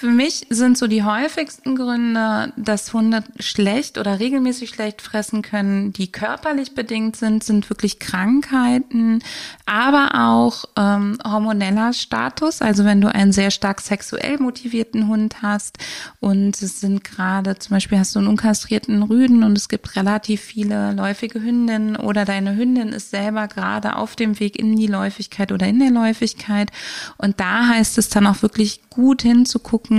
Für 0.00 0.06
mich 0.06 0.46
sind 0.48 0.78
so 0.78 0.86
die 0.86 1.04
häufigsten 1.04 1.76
Gründe, 1.76 2.54
dass 2.56 2.94
Hunde 2.94 3.22
schlecht 3.38 3.98
oder 3.98 4.18
regelmäßig 4.18 4.70
schlecht 4.70 5.02
fressen 5.02 5.42
können, 5.42 5.92
die 5.92 6.10
körperlich 6.10 6.74
bedingt 6.74 7.16
sind, 7.16 7.44
sind 7.44 7.68
wirklich 7.68 7.98
Krankheiten, 7.98 9.22
aber 9.66 10.12
auch 10.14 10.64
ähm, 10.78 11.18
hormoneller 11.22 11.92
Status. 11.92 12.62
Also 12.62 12.86
wenn 12.86 13.02
du 13.02 13.14
einen 13.14 13.32
sehr 13.32 13.50
stark 13.50 13.82
sexuell 13.82 14.38
motivierten 14.38 15.06
Hund 15.06 15.42
hast 15.42 15.76
und 16.18 16.62
es 16.62 16.80
sind 16.80 17.04
gerade, 17.04 17.58
zum 17.58 17.76
Beispiel 17.76 17.98
hast 17.98 18.14
du 18.14 18.20
einen 18.20 18.28
unkastrierten 18.28 19.02
Rüden 19.02 19.44
und 19.44 19.58
es 19.58 19.68
gibt 19.68 19.96
relativ 19.96 20.40
viele 20.40 20.92
läufige 20.92 21.42
Hündinnen 21.42 21.96
oder 21.96 22.24
deine 22.24 22.56
Hündin 22.56 22.94
ist 22.94 23.10
selber 23.10 23.48
gerade 23.48 23.96
auf 23.96 24.16
dem 24.16 24.40
Weg 24.40 24.58
in 24.58 24.76
die 24.76 24.86
Läufigkeit 24.86 25.52
oder 25.52 25.66
in 25.66 25.78
der 25.78 25.90
Läufigkeit. 25.90 26.70
Und 27.18 27.38
da 27.38 27.68
heißt 27.68 27.98
es 27.98 28.08
dann 28.08 28.26
auch 28.26 28.40
wirklich 28.40 28.80
gut 28.88 29.20
hinzugucken, 29.22 29.89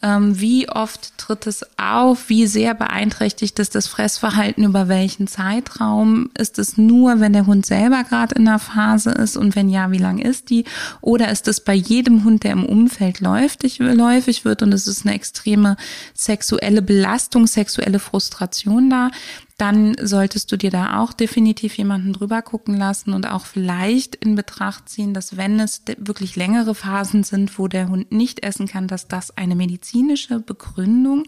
ähm, 0.00 0.40
wie 0.40 0.68
oft 0.68 1.18
tritt 1.18 1.46
es 1.46 1.64
auf, 1.76 2.28
wie 2.28 2.46
sehr 2.46 2.74
beeinträchtigt 2.74 3.58
ist 3.58 3.74
das 3.74 3.88
Fressverhalten, 3.88 4.64
über 4.64 4.88
welchen 4.88 5.26
Zeitraum. 5.26 6.30
Ist 6.38 6.58
es 6.58 6.76
nur, 6.76 7.20
wenn 7.20 7.32
der 7.32 7.46
Hund 7.46 7.66
selber 7.66 8.04
gerade 8.04 8.36
in 8.36 8.44
der 8.44 8.58
Phase 8.58 9.10
ist 9.10 9.36
und 9.36 9.56
wenn 9.56 9.68
ja, 9.68 9.90
wie 9.90 9.98
lang 9.98 10.18
ist 10.18 10.50
die? 10.50 10.64
Oder 11.00 11.30
ist 11.30 11.48
es 11.48 11.60
bei 11.60 11.74
jedem 11.74 12.24
Hund, 12.24 12.44
der 12.44 12.52
im 12.52 12.64
Umfeld 12.64 13.20
läufig, 13.20 13.78
läufig 13.78 14.44
wird 14.44 14.62
und 14.62 14.72
es 14.72 14.86
ist 14.86 15.04
eine 15.04 15.14
extreme 15.14 15.76
sexuelle 16.14 16.82
Belastung, 16.82 17.46
sexuelle 17.46 17.98
Frustration 17.98 18.90
da? 18.90 19.10
Dann 19.58 19.96
solltest 20.00 20.52
du 20.52 20.56
dir 20.56 20.70
da 20.70 21.00
auch 21.00 21.12
definitiv 21.12 21.76
jemanden 21.76 22.12
drüber 22.12 22.42
gucken 22.42 22.76
lassen 22.76 23.12
und 23.12 23.26
auch 23.26 23.44
vielleicht 23.44 24.14
in 24.14 24.36
Betracht 24.36 24.88
ziehen, 24.88 25.14
dass 25.14 25.36
wenn 25.36 25.58
es 25.58 25.82
wirklich 25.98 26.36
längere 26.36 26.76
Phasen 26.76 27.24
sind, 27.24 27.58
wo 27.58 27.66
der 27.66 27.88
Hund 27.88 28.12
nicht 28.12 28.44
essen 28.44 28.68
kann, 28.68 28.86
dass 28.86 29.08
das 29.08 29.36
eine 29.36 29.56
medizinische 29.56 30.38
Begründung 30.38 31.24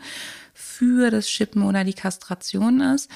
für 0.54 1.10
das 1.10 1.28
Schippen 1.28 1.64
oder 1.64 1.82
die 1.82 1.92
Kastration 1.92 2.80
ist. 2.80 3.10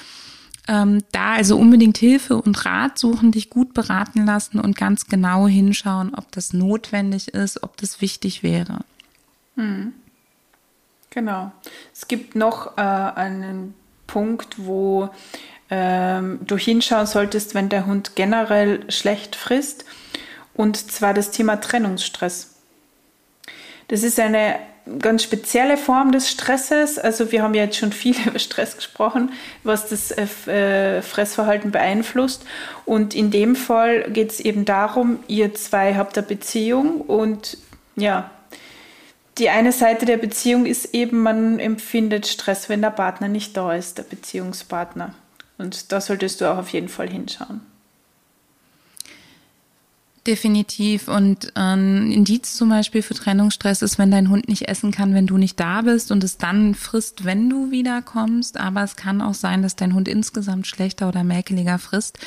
Ähm, 0.67 1.01
da 1.13 1.33
also 1.33 1.57
unbedingt 1.57 1.97
Hilfe 1.97 2.41
und 2.41 2.65
Rat 2.65 2.97
suchen, 2.97 3.31
dich 3.31 3.49
gut 3.49 3.73
beraten 3.73 4.25
lassen 4.25 4.59
und 4.59 4.75
ganz 4.75 5.07
genau 5.07 5.47
hinschauen, 5.47 6.13
ob 6.13 6.29
das 6.33 6.51
notwendig 6.51 7.29
ist, 7.29 7.63
ob 7.63 7.77
das 7.77 8.01
wichtig 8.01 8.43
wäre. 8.43 8.79
Hm. 9.55 9.93
Genau. 11.11 11.53
Es 11.93 12.09
gibt 12.09 12.35
noch 12.35 12.77
äh, 12.77 12.81
einen 12.81 13.75
Punkt, 14.15 14.55
wo 14.55 15.09
ähm, 15.69 16.39
du 16.47 16.55
hinschauen 16.55 17.05
solltest, 17.05 17.53
wenn 17.53 17.67
der 17.67 17.85
Hund 17.85 18.15
generell 18.15 18.89
schlecht 18.89 19.35
frisst. 19.35 19.83
Und 20.53 20.77
zwar 20.89 21.13
das 21.13 21.31
Thema 21.31 21.57
Trennungsstress. 21.57 22.55
Das 23.89 24.03
ist 24.03 24.17
eine 24.17 24.55
ganz 24.99 25.23
spezielle 25.23 25.75
Form 25.75 26.13
des 26.13 26.31
Stresses. 26.31 26.97
Also 26.97 27.33
wir 27.33 27.43
haben 27.43 27.53
ja 27.55 27.63
jetzt 27.63 27.75
schon 27.75 27.91
viel 27.91 28.15
über 28.25 28.39
Stress 28.39 28.77
gesprochen, 28.77 29.33
was 29.63 29.89
das 29.89 30.11
äh, 30.11 31.01
Fressverhalten 31.01 31.71
beeinflusst. 31.71 32.45
Und 32.85 33.13
in 33.13 33.31
dem 33.31 33.57
Fall 33.57 34.09
geht 34.11 34.31
es 34.31 34.39
eben 34.39 34.63
darum, 34.63 35.19
ihr 35.27 35.53
zwei 35.55 35.95
habt 35.95 36.17
eine 36.17 36.25
Beziehung 36.25 37.01
und 37.01 37.57
ja, 37.97 38.31
die 39.37 39.49
eine 39.49 39.71
Seite 39.71 40.05
der 40.05 40.17
Beziehung 40.17 40.65
ist 40.65 40.93
eben, 40.93 41.21
man 41.21 41.59
empfindet 41.59 42.25
Stress, 42.27 42.69
wenn 42.69 42.81
der 42.81 42.91
Partner 42.91 43.27
nicht 43.27 43.55
da 43.57 43.73
ist, 43.73 43.97
der 43.97 44.03
Beziehungspartner. 44.03 45.13
Und 45.57 45.91
da 45.91 46.01
solltest 46.01 46.41
du 46.41 46.51
auch 46.51 46.57
auf 46.57 46.69
jeden 46.69 46.89
Fall 46.89 47.09
hinschauen. 47.09 47.61
Definitiv. 50.27 51.07
Und 51.07 51.55
ein 51.55 52.07
ähm, 52.07 52.11
Indiz 52.11 52.55
zum 52.55 52.69
Beispiel 52.69 53.03
für 53.03 53.13
Trennungsstress 53.13 53.83
ist, 53.83 53.99
wenn 53.99 54.09
dein 54.09 54.29
Hund 54.29 54.47
nicht 54.47 54.67
essen 54.67 54.91
kann, 54.91 55.13
wenn 55.13 55.27
du 55.27 55.37
nicht 55.37 55.59
da 55.59 55.81
bist 55.83 56.11
und 56.11 56.23
es 56.23 56.37
dann 56.37 56.73
frisst, 56.73 57.25
wenn 57.25 57.47
du 57.47 57.69
wiederkommst. 57.69 58.57
Aber 58.57 58.83
es 58.83 58.95
kann 58.95 59.21
auch 59.21 59.35
sein, 59.35 59.61
dass 59.61 59.75
dein 59.75 59.93
Hund 59.93 60.07
insgesamt 60.07 60.65
schlechter 60.65 61.07
oder 61.09 61.23
mäkeliger 61.23 61.77
frisst 61.77 62.17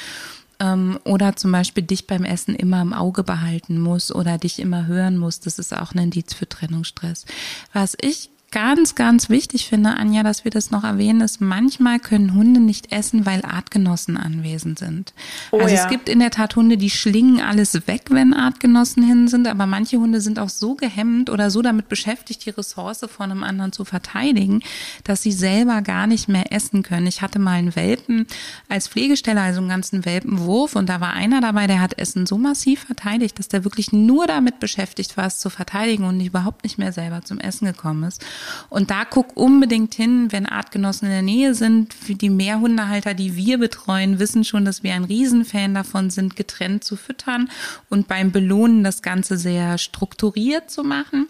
ähm, 0.60 0.98
oder 1.04 1.36
zum 1.36 1.52
Beispiel 1.52 1.82
dich 1.82 2.06
beim 2.06 2.24
Essen 2.24 2.54
immer 2.54 2.82
im 2.82 2.92
Auge 2.92 3.22
behalten 3.22 3.78
muss 3.80 4.14
oder 4.14 4.38
dich 4.38 4.58
immer 4.58 4.86
hören 4.86 5.16
muss. 5.18 5.40
Das 5.40 5.58
ist 5.58 5.74
auch 5.74 5.92
ein 5.92 5.98
Indiz 5.98 6.34
für 6.34 6.48
Trennungsstress. 6.48 7.24
Was 7.72 7.96
ich 8.00 8.30
ganz, 8.50 8.94
ganz 8.94 9.28
wichtig 9.28 9.68
finde, 9.68 9.90
Anja, 9.90 10.22
dass 10.22 10.44
wir 10.44 10.50
das 10.50 10.70
noch 10.70 10.84
erwähnen, 10.84 11.20
ist, 11.20 11.40
manchmal 11.40 11.98
können 11.98 12.34
Hunde 12.34 12.60
nicht 12.60 12.92
essen, 12.92 13.26
weil 13.26 13.44
Artgenossen 13.44 14.16
anwesend 14.16 14.78
sind. 14.78 15.12
Oh, 15.50 15.58
also 15.58 15.74
ja. 15.74 15.82
es 15.82 15.90
gibt 15.90 16.08
in 16.08 16.18
der 16.18 16.30
Tat 16.30 16.56
Hunde, 16.56 16.78
die 16.78 16.88
schlingen 16.88 17.40
alles 17.40 17.74
weg, 17.86 18.06
wenn 18.08 18.32
Artgenossen 18.32 19.02
hin 19.02 19.28
sind, 19.28 19.46
aber 19.46 19.66
manche 19.66 19.98
Hunde 19.98 20.20
sind 20.20 20.38
auch 20.38 20.48
so 20.48 20.74
gehemmt 20.74 21.28
oder 21.28 21.50
so 21.50 21.60
damit 21.60 21.88
beschäftigt, 21.88 22.46
die 22.46 22.50
Ressource 22.50 23.04
von 23.08 23.30
einem 23.30 23.44
anderen 23.44 23.72
zu 23.72 23.84
verteidigen, 23.84 24.62
dass 25.04 25.22
sie 25.22 25.32
selber 25.32 25.82
gar 25.82 26.06
nicht 26.06 26.28
mehr 26.28 26.50
essen 26.50 26.82
können. 26.82 27.06
Ich 27.06 27.20
hatte 27.20 27.38
mal 27.38 27.58
einen 27.58 27.76
Welpen 27.76 28.26
als 28.68 28.88
Pflegestelle, 28.88 29.42
also 29.42 29.60
einen 29.60 29.68
ganzen 29.68 30.06
Welpenwurf 30.06 30.74
und 30.74 30.88
da 30.88 31.00
war 31.00 31.12
einer 31.12 31.42
dabei, 31.42 31.66
der 31.66 31.80
hat 31.80 31.98
Essen 31.98 32.26
so 32.26 32.38
massiv 32.38 32.84
verteidigt, 32.84 33.38
dass 33.38 33.48
der 33.48 33.64
wirklich 33.64 33.92
nur 33.92 34.26
damit 34.26 34.58
beschäftigt 34.58 35.16
war, 35.18 35.26
es 35.26 35.38
zu 35.38 35.50
verteidigen 35.50 36.04
und 36.04 36.20
überhaupt 36.20 36.64
nicht 36.64 36.78
mehr 36.78 36.92
selber 36.92 37.22
zum 37.22 37.38
Essen 37.40 37.66
gekommen 37.66 38.04
ist. 38.04 38.24
Und 38.68 38.90
da 38.90 39.04
guck 39.04 39.36
unbedingt 39.36 39.94
hin, 39.94 40.30
wenn 40.30 40.46
Artgenossen 40.46 41.06
in 41.06 41.12
der 41.12 41.22
Nähe 41.22 41.54
sind. 41.54 41.94
Für 41.94 42.14
die 42.14 42.30
Mehrhundehalter, 42.30 43.14
die 43.14 43.36
wir 43.36 43.58
betreuen, 43.58 44.18
wissen 44.18 44.44
schon, 44.44 44.64
dass 44.64 44.82
wir 44.82 44.94
ein 44.94 45.04
Riesenfan 45.04 45.74
davon 45.74 46.10
sind, 46.10 46.36
getrennt 46.36 46.84
zu 46.84 46.96
füttern 46.96 47.50
und 47.88 48.08
beim 48.08 48.32
Belohnen 48.32 48.84
das 48.84 49.02
Ganze 49.02 49.36
sehr 49.36 49.78
strukturiert 49.78 50.70
zu 50.70 50.84
machen. 50.84 51.28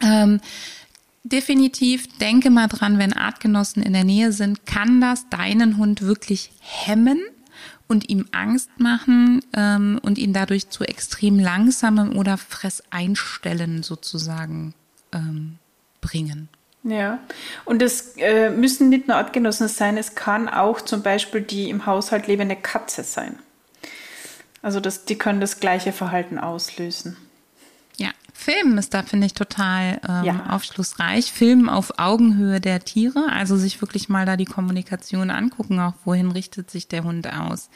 Ähm, 0.00 0.40
definitiv 1.24 2.06
denke 2.18 2.50
mal 2.50 2.68
dran, 2.68 2.98
wenn 2.98 3.12
Artgenossen 3.12 3.82
in 3.82 3.92
der 3.92 4.04
Nähe 4.04 4.32
sind, 4.32 4.66
kann 4.66 5.00
das 5.00 5.28
deinen 5.30 5.78
Hund 5.78 6.02
wirklich 6.02 6.50
hemmen 6.60 7.20
und 7.86 8.08
ihm 8.08 8.26
Angst 8.32 8.70
machen 8.78 9.40
ähm, 9.54 9.98
und 10.02 10.18
ihn 10.18 10.32
dadurch 10.32 10.68
zu 10.70 10.84
extrem 10.84 11.38
langsamem 11.38 12.16
oder 12.16 12.38
Fresseinstellen 12.38 13.82
sozusagen 13.82 14.74
ähm, 15.12 15.58
bringen. 16.04 16.48
Ja, 16.84 17.18
und 17.64 17.80
es 17.80 18.16
äh, 18.18 18.50
müssen 18.50 18.90
nicht 18.90 19.08
nur 19.08 19.16
Artgenossen 19.16 19.68
sein, 19.68 19.96
es 19.96 20.14
kann 20.14 20.50
auch 20.50 20.82
zum 20.82 21.02
Beispiel 21.02 21.40
die 21.40 21.70
im 21.70 21.86
Haushalt 21.86 22.26
lebende 22.26 22.56
Katze 22.56 23.02
sein. 23.04 23.38
Also 24.60 24.80
das, 24.80 25.06
die 25.06 25.16
können 25.16 25.40
das 25.40 25.60
gleiche 25.60 25.92
Verhalten 25.92 26.38
auslösen. 26.38 27.16
Ja, 27.96 28.10
Filmen 28.34 28.76
ist 28.76 28.92
da, 28.92 29.02
finde 29.02 29.26
ich, 29.26 29.32
total 29.32 29.98
ähm, 30.06 30.24
ja. 30.24 30.46
aufschlussreich. 30.50 31.32
Filmen 31.32 31.70
auf 31.70 31.98
Augenhöhe 31.98 32.60
der 32.60 32.80
Tiere, 32.80 33.30
also 33.30 33.56
sich 33.56 33.80
wirklich 33.80 34.10
mal 34.10 34.26
da 34.26 34.36
die 34.36 34.44
Kommunikation 34.44 35.30
angucken, 35.30 35.80
auch 35.80 35.94
wohin 36.04 36.32
richtet 36.32 36.70
sich 36.70 36.86
der 36.86 37.04
Hund 37.04 37.32
aus. 37.32 37.70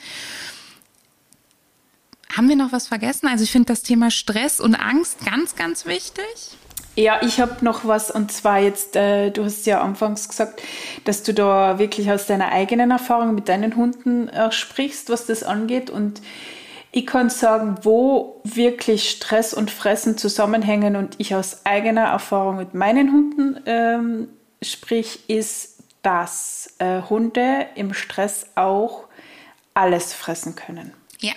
Haben 2.36 2.50
wir 2.50 2.56
noch 2.56 2.72
was 2.72 2.88
vergessen? 2.88 3.26
Also 3.26 3.44
ich 3.44 3.52
finde 3.52 3.66
das 3.66 3.82
Thema 3.82 4.10
Stress 4.10 4.60
und 4.60 4.74
Angst 4.74 5.24
ganz, 5.24 5.56
ganz 5.56 5.86
wichtig. 5.86 6.58
Ja, 6.98 7.20
ich 7.22 7.40
habe 7.40 7.64
noch 7.64 7.86
was 7.86 8.10
und 8.10 8.32
zwar 8.32 8.58
jetzt, 8.58 8.96
äh, 8.96 9.30
du 9.30 9.44
hast 9.44 9.66
ja 9.66 9.80
anfangs 9.80 10.28
gesagt, 10.28 10.60
dass 11.04 11.22
du 11.22 11.32
da 11.32 11.78
wirklich 11.78 12.10
aus 12.10 12.26
deiner 12.26 12.50
eigenen 12.50 12.90
Erfahrung 12.90 13.36
mit 13.36 13.48
deinen 13.48 13.76
Hunden 13.76 14.28
äh, 14.28 14.50
sprichst, 14.50 15.08
was 15.08 15.24
das 15.24 15.44
angeht 15.44 15.90
und 15.90 16.20
ich 16.90 17.06
kann 17.06 17.30
sagen, 17.30 17.76
wo 17.82 18.40
wirklich 18.42 19.10
Stress 19.10 19.54
und 19.54 19.70
Fressen 19.70 20.18
zusammenhängen 20.18 20.96
und 20.96 21.14
ich 21.18 21.36
aus 21.36 21.64
eigener 21.64 22.06
Erfahrung 22.06 22.56
mit 22.56 22.74
meinen 22.74 23.12
Hunden 23.12 23.60
ähm, 23.66 24.28
sprich, 24.60 25.20
ist, 25.28 25.84
dass 26.02 26.74
äh, 26.80 27.02
Hunde 27.02 27.68
im 27.76 27.94
Stress 27.94 28.46
auch 28.56 29.04
alles 29.72 30.14
fressen 30.14 30.56
können. 30.56 30.92
Ja. 31.20 31.34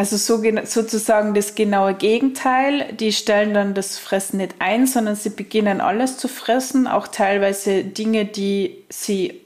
Also 0.00 0.16
so, 0.16 0.42
sozusagen 0.64 1.34
das 1.34 1.54
genaue 1.54 1.92
Gegenteil. 1.92 2.90
Die 2.94 3.12
stellen 3.12 3.52
dann 3.52 3.74
das 3.74 3.98
Fressen 3.98 4.38
nicht 4.38 4.54
ein, 4.58 4.86
sondern 4.86 5.14
sie 5.14 5.28
beginnen 5.28 5.82
alles 5.82 6.16
zu 6.16 6.26
fressen, 6.26 6.86
auch 6.86 7.06
teilweise 7.06 7.84
Dinge, 7.84 8.24
die 8.24 8.82
sie, 8.88 9.42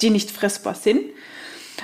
die 0.00 0.08
nicht 0.08 0.30
fressbar 0.30 0.74
sind. 0.74 1.02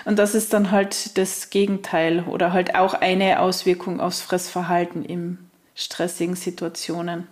Und 0.06 0.18
das 0.18 0.34
ist 0.34 0.54
dann 0.54 0.70
halt 0.70 1.18
das 1.18 1.50
Gegenteil 1.50 2.24
oder 2.26 2.54
halt 2.54 2.74
auch 2.74 2.94
eine 2.94 3.40
Auswirkung 3.40 4.00
aufs 4.00 4.22
Fressverhalten 4.22 5.04
in 5.04 5.36
stressigen 5.74 6.36
Situationen. 6.36 7.28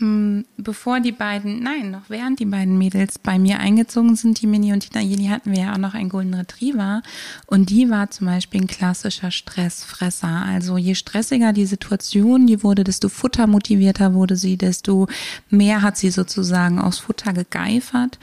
Mm, 0.00 0.46
bevor 0.56 1.00
die 1.00 1.12
beiden, 1.12 1.62
nein, 1.62 1.90
noch 1.90 2.08
während 2.08 2.40
die 2.40 2.46
beiden 2.46 2.78
Mädels 2.78 3.18
bei 3.18 3.38
mir 3.38 3.58
eingezogen 3.58 4.16
sind, 4.16 4.40
die 4.40 4.46
Mini 4.46 4.72
und 4.72 4.88
die 4.88 4.96
Nayeli, 4.96 5.26
hatten 5.26 5.52
wir 5.52 5.60
ja 5.60 5.72
auch 5.74 5.78
noch 5.78 5.92
einen 5.92 6.08
Golden 6.08 6.32
Retriever. 6.32 7.02
Und 7.46 7.68
die 7.68 7.90
war 7.90 8.10
zum 8.10 8.26
Beispiel 8.26 8.62
ein 8.62 8.66
klassischer 8.66 9.30
Stressfresser. 9.30 10.42
Also 10.46 10.78
je 10.78 10.94
stressiger 10.94 11.52
die 11.52 11.66
Situation, 11.66 12.46
die 12.46 12.62
wurde, 12.62 12.82
desto 12.82 13.10
futtermotivierter 13.10 14.14
wurde 14.14 14.36
sie, 14.36 14.56
desto 14.56 15.06
mehr 15.50 15.82
hat 15.82 15.98
sie 15.98 16.10
sozusagen 16.10 16.78
aus 16.78 16.98
Futter 16.98 17.34
gegeifert. 17.34 18.18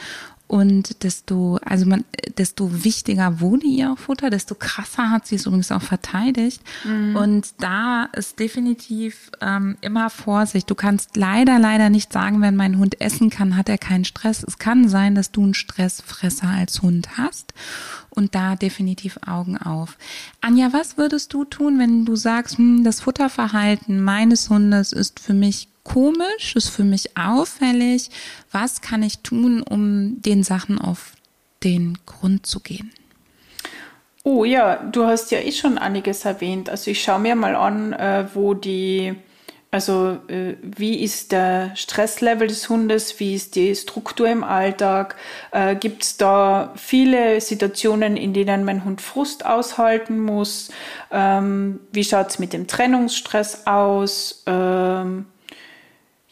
Und 0.47 1.03
desto, 1.03 1.59
also 1.65 1.85
man, 1.85 2.05
desto 2.37 2.85
wichtiger 2.85 3.41
wurde 3.41 3.67
ihr 3.67 3.91
auch 3.91 3.97
Futter, 3.97 4.29
desto 4.29 4.55
krasser 4.55 5.09
hat 5.09 5.27
sie 5.27 5.35
es 5.35 5.45
übrigens 5.45 5.73
auch 5.73 5.81
verteidigt. 5.81 6.61
Mhm. 6.85 7.17
Und 7.17 7.53
da 7.59 8.05
ist 8.13 8.39
definitiv 8.39 9.29
ähm, 9.41 9.77
immer 9.81 10.09
Vorsicht. 10.09 10.69
Du 10.69 10.75
kannst 10.75 11.17
leider, 11.17 11.59
leider 11.59 11.89
nicht 11.89 12.13
sagen, 12.13 12.39
wenn 12.39 12.55
mein 12.55 12.77
Hund 12.77 13.01
essen 13.01 13.29
kann, 13.29 13.57
hat 13.57 13.67
er 13.67 13.77
keinen 13.77 14.05
Stress. 14.05 14.41
Es 14.47 14.57
kann 14.57 14.87
sein, 14.87 15.15
dass 15.15 15.31
du 15.31 15.43
einen 15.43 15.53
Stressfresser 15.53 16.47
als 16.47 16.81
Hund 16.81 17.17
hast. 17.17 17.53
Und 18.09 18.33
da 18.33 18.55
definitiv 18.55 19.19
Augen 19.27 19.57
auf. 19.57 19.97
Anja, 20.39 20.71
was 20.71 20.97
würdest 20.97 21.33
du 21.33 21.43
tun, 21.43 21.77
wenn 21.77 22.05
du 22.05 22.15
sagst, 22.15 22.57
hm, 22.57 22.85
das 22.85 23.01
Futterverhalten 23.01 24.01
meines 24.01 24.49
Hundes 24.49 24.93
ist 24.93 25.19
für 25.19 25.33
mich 25.33 25.67
komisch, 25.87 26.55
ist 26.55 26.69
für 26.69 26.83
mich 26.83 27.17
auffällig. 27.17 28.09
Was 28.51 28.81
kann 28.81 29.03
ich 29.03 29.19
tun, 29.19 29.63
um 29.63 30.21
den 30.21 30.43
Sachen 30.43 30.79
auf 30.79 31.13
den 31.63 31.97
Grund 32.05 32.45
zu 32.45 32.59
gehen? 32.59 32.91
Oh 34.23 34.43
ja, 34.43 34.75
du 34.75 35.05
hast 35.05 35.31
ja 35.31 35.39
eh 35.39 35.53
schon 35.53 35.77
einiges 35.77 36.25
erwähnt. 36.25 36.69
Also 36.69 36.91
ich 36.91 37.01
schaue 37.01 37.19
mir 37.19 37.35
mal 37.35 37.55
an, 37.55 37.93
äh, 37.93 38.25
wo 38.33 38.53
die, 38.53 39.15
also 39.71 40.17
äh, 40.27 40.55
wie 40.61 41.01
ist 41.01 41.31
der 41.31 41.73
Stresslevel 41.77 42.49
des 42.49 42.67
Hundes, 42.67 43.21
wie 43.21 43.35
ist 43.35 43.55
die 43.55 43.73
Struktur 43.73 44.27
im 44.27 44.43
Alltag, 44.43 45.15
äh, 45.51 45.77
gibt 45.77 46.03
es 46.03 46.17
da 46.17 46.73
viele 46.75 47.39
Situationen, 47.39 48.17
in 48.17 48.33
denen 48.33 48.65
mein 48.65 48.83
Hund 48.83 48.99
Frust 48.99 49.45
aushalten 49.45 50.19
muss, 50.19 50.71
ähm, 51.09 51.79
wie 51.93 52.03
schaut 52.03 52.27
es 52.27 52.39
mit 52.39 52.51
dem 52.51 52.67
Trennungsstress 52.67 53.65
aus, 53.65 54.43
ähm, 54.45 55.27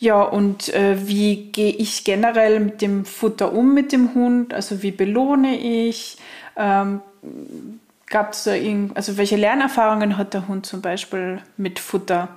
ja, 0.05 0.21
und 0.21 0.69
äh, 0.69 1.07
wie 1.07 1.51
gehe 1.51 1.71
ich 1.71 2.03
generell 2.03 2.59
mit 2.59 2.81
dem 2.83 3.05
Futter 3.05 3.51
um 3.51 3.73
mit 3.73 3.91
dem 3.91 4.13
Hund? 4.13 4.53
Also 4.53 4.83
wie 4.83 4.91
belohne 4.91 5.57
ich? 5.57 6.17
Ähm, 6.55 7.01
Gab 8.05 8.33
es 8.33 8.43
da 8.43 8.53
irgend, 8.53 8.95
also 8.95 9.17
welche 9.17 9.35
Lernerfahrungen 9.35 10.15
hat 10.17 10.35
der 10.35 10.47
Hund 10.47 10.67
zum 10.67 10.81
Beispiel 10.81 11.41
mit 11.57 11.79
Futter? 11.79 12.29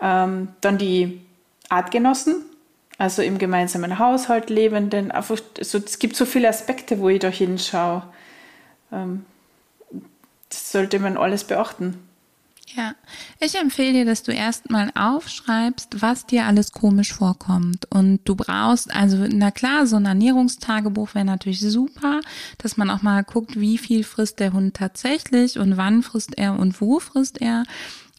Ähm, 0.00 0.48
dann 0.60 0.78
die 0.78 1.20
Artgenossen, 1.68 2.44
also 2.96 3.22
im 3.22 3.38
gemeinsamen 3.38 3.98
Haushalt 3.98 4.48
lebenden. 4.48 5.10
Einfach, 5.10 5.38
so, 5.60 5.78
es 5.78 5.98
gibt 5.98 6.14
so 6.14 6.24
viele 6.24 6.48
Aspekte, 6.48 7.00
wo 7.00 7.08
ich 7.08 7.18
da 7.18 7.28
hinschaue. 7.28 8.04
Ähm, 8.92 9.24
das 10.48 10.70
sollte 10.70 11.00
man 11.00 11.16
alles 11.16 11.42
beachten. 11.42 11.98
Ja, 12.76 12.94
ich 13.40 13.56
empfehle 13.56 13.92
dir, 13.92 14.04
dass 14.04 14.22
du 14.22 14.32
erstmal 14.32 14.92
aufschreibst, 14.94 16.02
was 16.02 16.26
dir 16.26 16.46
alles 16.46 16.70
komisch 16.70 17.12
vorkommt. 17.12 17.86
Und 17.90 18.20
du 18.24 18.36
brauchst, 18.36 18.94
also 18.94 19.26
na 19.28 19.50
klar, 19.50 19.86
so 19.86 19.96
ein 19.96 20.06
Ernährungstagebuch 20.06 21.14
wäre 21.14 21.24
natürlich 21.24 21.60
super, 21.60 22.20
dass 22.58 22.76
man 22.76 22.90
auch 22.90 23.02
mal 23.02 23.24
guckt, 23.24 23.58
wie 23.58 23.76
viel 23.76 24.04
frisst 24.04 24.38
der 24.38 24.52
Hund 24.52 24.76
tatsächlich 24.76 25.58
und 25.58 25.76
wann 25.76 26.02
frisst 26.02 26.38
er 26.38 26.58
und 26.58 26.80
wo 26.80 27.00
frisst 27.00 27.40
er 27.40 27.64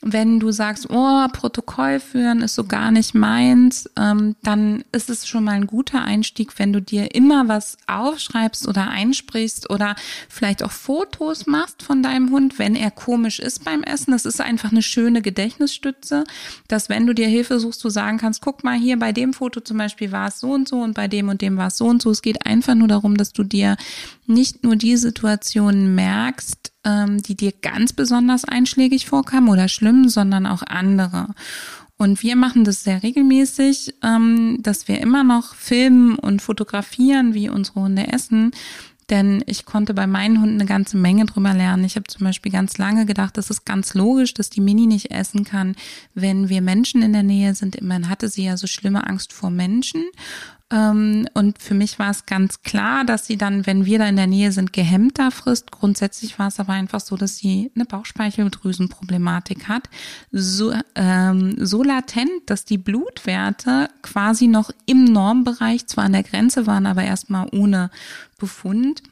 wenn 0.01 0.39
du 0.39 0.51
sagst, 0.51 0.89
oh, 0.89 1.27
Protokoll 1.31 1.99
führen 1.99 2.41
ist 2.41 2.55
so 2.55 2.63
gar 2.63 2.89
nicht 2.89 3.13
meins, 3.13 3.87
ähm, 3.97 4.35
dann 4.41 4.83
ist 4.91 5.11
es 5.11 5.27
schon 5.27 5.43
mal 5.43 5.51
ein 5.51 5.67
guter 5.67 6.03
Einstieg, 6.03 6.57
wenn 6.57 6.73
du 6.73 6.81
dir 6.81 7.13
immer 7.13 7.47
was 7.47 7.77
aufschreibst 7.85 8.67
oder 8.67 8.89
einsprichst 8.89 9.69
oder 9.69 9.95
vielleicht 10.27 10.63
auch 10.63 10.71
Fotos 10.71 11.45
machst 11.45 11.83
von 11.83 12.01
deinem 12.01 12.31
Hund, 12.31 12.57
wenn 12.57 12.75
er 12.75 12.89
komisch 12.89 13.39
ist 13.39 13.63
beim 13.63 13.83
Essen. 13.83 14.11
Das 14.11 14.25
ist 14.25 14.41
einfach 14.41 14.71
eine 14.71 14.81
schöne 14.81 15.21
Gedächtnisstütze, 15.21 16.23
dass 16.67 16.89
wenn 16.89 17.05
du 17.05 17.13
dir 17.13 17.27
Hilfe 17.27 17.59
suchst, 17.59 17.83
du 17.83 17.89
sagen 17.89 18.17
kannst, 18.17 18.41
guck 18.41 18.63
mal 18.63 18.77
hier 18.77 18.97
bei 18.97 19.11
dem 19.11 19.33
Foto 19.33 19.59
zum 19.59 19.77
Beispiel 19.77 20.11
war 20.11 20.29
es 20.29 20.39
so 20.39 20.51
und 20.51 20.67
so 20.67 20.81
und 20.81 20.95
bei 20.95 21.07
dem 21.07 21.29
und 21.29 21.41
dem 21.41 21.57
war 21.57 21.67
es 21.67 21.77
so 21.77 21.85
und 21.85 22.01
so. 22.01 22.09
Es 22.09 22.23
geht 22.23 22.45
einfach 22.47 22.73
nur 22.73 22.87
darum, 22.87 23.17
dass 23.17 23.33
du 23.33 23.43
dir 23.43 23.77
nicht 24.25 24.63
nur 24.63 24.75
die 24.75 24.97
Situationen 24.97 25.93
merkst, 25.93 26.70
ähm, 26.85 27.21
die 27.21 27.35
dir 27.35 27.51
ganz 27.51 27.93
besonders 27.93 28.45
einschlägig 28.45 29.05
vorkamen 29.05 29.49
oder 29.49 29.67
schlimm, 29.67 30.09
sondern 30.09 30.45
auch 30.45 30.63
andere. 30.63 31.27
Und 31.97 32.23
wir 32.23 32.35
machen 32.35 32.63
das 32.63 32.83
sehr 32.83 33.03
regelmäßig, 33.03 33.93
ähm, 34.03 34.57
dass 34.61 34.87
wir 34.87 34.99
immer 35.01 35.23
noch 35.23 35.53
filmen 35.53 36.15
und 36.15 36.41
fotografieren, 36.41 37.35
wie 37.35 37.49
unsere 37.49 37.81
Hunde 37.81 38.11
essen. 38.11 38.51
Denn 39.11 39.43
ich 39.45 39.65
konnte 39.65 39.93
bei 39.93 40.07
meinen 40.07 40.41
Hunden 40.41 40.55
eine 40.55 40.65
ganze 40.65 40.97
Menge 40.97 41.25
drüber 41.25 41.53
lernen. 41.53 41.83
Ich 41.83 41.97
habe 41.97 42.07
zum 42.07 42.23
Beispiel 42.23 42.51
ganz 42.51 42.77
lange 42.77 43.05
gedacht, 43.05 43.37
das 43.37 43.49
ist 43.49 43.65
ganz 43.65 43.93
logisch, 43.93 44.33
dass 44.33 44.49
die 44.49 44.61
Mini 44.61 44.87
nicht 44.87 45.11
essen 45.11 45.43
kann, 45.43 45.75
wenn 46.15 46.49
wir 46.49 46.61
Menschen 46.61 47.03
in 47.03 47.11
der 47.11 47.21
Nähe 47.21 47.53
sind. 47.53 47.75
Immerhin 47.75 48.09
hatte 48.09 48.29
sie 48.29 48.45
ja 48.45 48.55
so 48.57 48.67
schlimme 48.67 49.05
Angst 49.05 49.33
vor 49.33 49.51
Menschen. 49.51 50.03
Ähm, 50.71 51.27
und 51.33 51.59
für 51.61 51.73
mich 51.73 51.99
war 51.99 52.09
es 52.09 52.25
ganz 52.25 52.63
klar, 52.63 53.03
dass 53.03 53.25
sie 53.25 53.37
dann, 53.37 53.65
wenn 53.67 53.85
wir 53.85 53.99
da 53.99 54.07
in 54.07 54.15
der 54.15 54.27
Nähe 54.27 54.51
sind, 54.51 54.71
gehemmter 54.71 55.29
frisst. 55.31 55.71
Grundsätzlich 55.71 56.39
war 56.39 56.47
es 56.47 56.59
aber 56.59 56.73
einfach 56.73 57.01
so, 57.01 57.17
dass 57.17 57.37
sie 57.37 57.71
eine 57.75 57.85
Bauchspeicheldrüsenproblematik 57.85 59.67
hat. 59.67 59.89
So, 60.31 60.73
ähm, 60.95 61.55
so 61.63 61.83
latent, 61.83 62.31
dass 62.45 62.63
die 62.63 62.77
Blutwerte 62.77 63.89
quasi 64.01 64.47
noch 64.47 64.71
im 64.85 65.03
Normbereich 65.03 65.87
zwar 65.87 66.05
an 66.05 66.13
der 66.13 66.23
Grenze 66.23 66.67
waren, 66.67 66.85
aber 66.85 67.03
erstmal 67.03 67.49
ohne 67.51 67.91
Befund. 68.39 69.03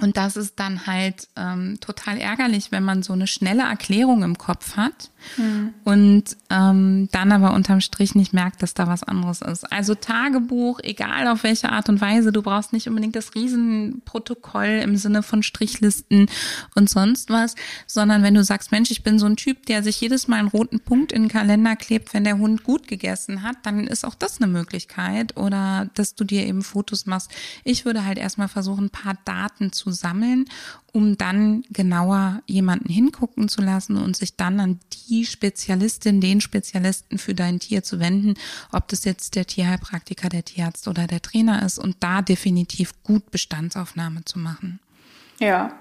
Und 0.00 0.16
das 0.16 0.36
ist 0.36 0.58
dann 0.58 0.88
halt 0.88 1.28
ähm, 1.36 1.78
total 1.80 2.18
ärgerlich, 2.18 2.72
wenn 2.72 2.82
man 2.82 3.04
so 3.04 3.12
eine 3.12 3.28
schnelle 3.28 3.62
Erklärung 3.62 4.24
im 4.24 4.36
Kopf 4.36 4.76
hat 4.76 5.10
mhm. 5.36 5.74
und 5.84 6.24
ähm, 6.50 7.08
dann 7.12 7.30
aber 7.30 7.54
unterm 7.54 7.80
Strich 7.80 8.16
nicht 8.16 8.32
merkt, 8.32 8.62
dass 8.62 8.74
da 8.74 8.88
was 8.88 9.04
anderes 9.04 9.42
ist. 9.42 9.70
Also 9.70 9.94
Tagebuch, 9.94 10.80
egal 10.82 11.28
auf 11.28 11.44
welche 11.44 11.70
Art 11.70 11.88
und 11.88 12.00
Weise, 12.00 12.32
du 12.32 12.42
brauchst 12.42 12.72
nicht 12.72 12.88
unbedingt 12.88 13.14
das 13.14 13.34
Riesenprotokoll 13.34 14.80
im 14.82 14.96
Sinne 14.96 15.22
von 15.22 15.44
Strichlisten 15.44 16.26
und 16.74 16.90
sonst 16.90 17.30
was, 17.30 17.54
sondern 17.86 18.24
wenn 18.24 18.34
du 18.34 18.42
sagst, 18.42 18.72
Mensch, 18.72 18.90
ich 18.90 19.04
bin 19.04 19.20
so 19.20 19.26
ein 19.26 19.36
Typ, 19.36 19.66
der 19.66 19.82
sich 19.84 20.00
jedes 20.00 20.26
Mal 20.26 20.40
einen 20.40 20.48
roten 20.48 20.80
Punkt 20.80 21.12
in 21.12 21.22
den 21.22 21.30
Kalender 21.30 21.76
klebt, 21.76 22.14
wenn 22.14 22.24
der 22.24 22.38
Hund 22.38 22.64
gut 22.64 22.88
gegessen 22.88 23.42
hat, 23.42 23.58
dann 23.62 23.86
ist 23.86 24.04
auch 24.04 24.14
das 24.14 24.40
eine 24.40 24.50
Möglichkeit. 24.50 25.36
Oder 25.36 25.88
dass 25.94 26.14
du 26.14 26.24
dir 26.24 26.44
eben 26.46 26.62
Fotos 26.62 27.06
machst. 27.06 27.30
Ich 27.62 27.84
würde 27.84 28.04
halt 28.04 28.18
erstmal 28.18 28.48
versuchen, 28.48 28.86
ein 28.86 28.90
paar 28.90 29.16
Daten 29.24 29.72
zu 29.72 29.84
zu 29.84 29.90
sammeln, 29.90 30.46
um 30.94 31.18
dann 31.18 31.64
genauer 31.70 32.40
jemanden 32.46 32.88
hingucken 32.88 33.48
zu 33.48 33.60
lassen 33.60 33.96
und 33.96 34.16
sich 34.16 34.36
dann 34.36 34.60
an 34.60 34.78
die 35.08 35.26
Spezialistin, 35.26 36.20
den 36.20 36.40
Spezialisten 36.40 37.18
für 37.18 37.34
dein 37.34 37.58
Tier 37.58 37.82
zu 37.82 37.98
wenden, 37.98 38.34
ob 38.70 38.86
das 38.86 39.04
jetzt 39.04 39.34
der 39.34 39.44
Tierheilpraktiker, 39.44 40.28
der 40.28 40.44
Tierarzt 40.44 40.86
oder 40.86 41.08
der 41.08 41.20
Trainer 41.20 41.66
ist 41.66 41.80
und 41.80 41.96
da 41.98 42.22
definitiv 42.22 42.92
gut 43.02 43.32
Bestandsaufnahme 43.32 44.24
zu 44.24 44.38
machen. 44.38 44.78
Ja, 45.40 45.76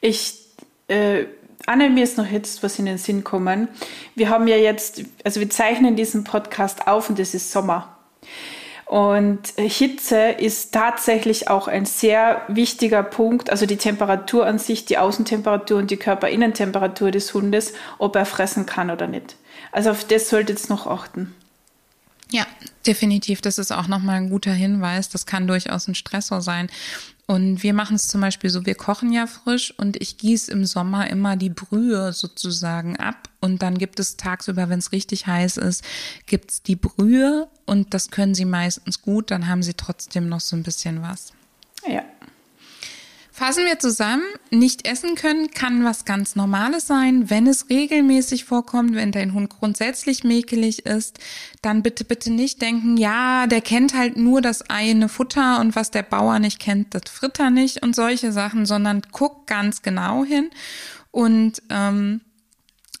ich 0.00 0.38
äh, 0.88 1.26
Anne, 1.66 1.90
mir 1.90 2.04
ist 2.04 2.16
noch 2.16 2.30
jetzt 2.30 2.62
was 2.62 2.78
in 2.78 2.86
den 2.86 2.98
Sinn 2.98 3.22
kommen. 3.22 3.68
Wir 4.14 4.30
haben 4.30 4.48
ja 4.48 4.56
jetzt, 4.56 5.02
also 5.24 5.40
wir 5.40 5.50
zeichnen 5.50 5.94
diesen 5.94 6.24
Podcast 6.24 6.86
auf 6.86 7.10
und 7.10 7.18
es 7.18 7.34
ist 7.34 7.52
Sommer. 7.52 7.98
Und 8.86 9.54
Hitze 9.56 10.30
ist 10.30 10.72
tatsächlich 10.72 11.48
auch 11.48 11.68
ein 11.68 11.86
sehr 11.86 12.42
wichtiger 12.48 13.02
Punkt, 13.02 13.50
also 13.50 13.64
die 13.66 13.78
Temperatur 13.78 14.46
an 14.46 14.58
sich, 14.58 14.84
die 14.84 14.98
Außentemperatur 14.98 15.78
und 15.78 15.90
die 15.90 15.96
Körperinnentemperatur 15.96 17.10
des 17.10 17.32
Hundes, 17.32 17.72
ob 17.98 18.14
er 18.16 18.26
fressen 18.26 18.66
kann 18.66 18.90
oder 18.90 19.06
nicht. 19.06 19.36
Also 19.72 19.90
auf 19.90 20.04
das 20.04 20.28
solltet 20.28 20.62
ihr 20.62 20.68
noch 20.68 20.86
achten. 20.86 21.34
Ja, 22.30 22.46
definitiv. 22.86 23.40
Das 23.40 23.58
ist 23.58 23.72
auch 23.72 23.86
nochmal 23.86 24.16
ein 24.16 24.30
guter 24.30 24.52
Hinweis. 24.52 25.08
Das 25.08 25.26
kann 25.26 25.46
durchaus 25.46 25.88
ein 25.88 25.94
Stressor 25.94 26.40
sein. 26.40 26.68
Und 27.26 27.62
wir 27.62 27.72
machen 27.72 27.96
es 27.96 28.08
zum 28.08 28.20
Beispiel 28.20 28.50
so, 28.50 28.66
wir 28.66 28.74
kochen 28.74 29.10
ja 29.12 29.26
frisch 29.26 29.72
und 29.78 30.00
ich 30.00 30.18
gieße 30.18 30.52
im 30.52 30.66
Sommer 30.66 31.08
immer 31.08 31.36
die 31.36 31.48
Brühe 31.48 32.12
sozusagen 32.12 32.96
ab. 32.98 33.30
Und 33.40 33.62
dann 33.62 33.78
gibt 33.78 33.98
es 33.98 34.16
tagsüber, 34.16 34.68
wenn 34.68 34.78
es 34.78 34.92
richtig 34.92 35.26
heiß 35.26 35.56
ist, 35.56 35.84
gibt 36.26 36.50
es 36.50 36.62
die 36.62 36.76
Brühe 36.76 37.48
und 37.64 37.94
das 37.94 38.10
können 38.10 38.34
sie 38.34 38.44
meistens 38.44 39.00
gut. 39.00 39.30
Dann 39.30 39.48
haben 39.48 39.62
sie 39.62 39.74
trotzdem 39.74 40.28
noch 40.28 40.40
so 40.40 40.54
ein 40.54 40.62
bisschen 40.62 41.00
was. 41.00 41.32
Ja. 41.86 42.02
Fassen 43.36 43.64
wir 43.64 43.80
zusammen, 43.80 44.22
nicht 44.52 44.86
essen 44.86 45.16
können 45.16 45.50
kann 45.50 45.82
was 45.82 46.04
ganz 46.04 46.36
Normales 46.36 46.86
sein. 46.86 47.30
Wenn 47.30 47.48
es 47.48 47.68
regelmäßig 47.68 48.44
vorkommt, 48.44 48.94
wenn 48.94 49.10
dein 49.10 49.34
Hund 49.34 49.50
grundsätzlich 49.50 50.22
mäkelig 50.22 50.86
ist, 50.86 51.18
dann 51.60 51.82
bitte, 51.82 52.04
bitte 52.04 52.32
nicht 52.32 52.62
denken, 52.62 52.96
ja, 52.96 53.48
der 53.48 53.60
kennt 53.60 53.92
halt 53.92 54.16
nur 54.16 54.40
das 54.40 54.70
eine 54.70 55.08
Futter 55.08 55.58
und 55.58 55.74
was 55.74 55.90
der 55.90 56.04
Bauer 56.04 56.38
nicht 56.38 56.60
kennt, 56.60 56.94
das 56.94 57.10
fritt 57.10 57.40
er 57.40 57.50
nicht 57.50 57.82
und 57.82 57.96
solche 57.96 58.30
Sachen, 58.30 58.66
sondern 58.66 59.02
guck 59.10 59.48
ganz 59.48 59.82
genau 59.82 60.24
hin. 60.24 60.48
Und 61.10 61.60
ähm, 61.70 62.20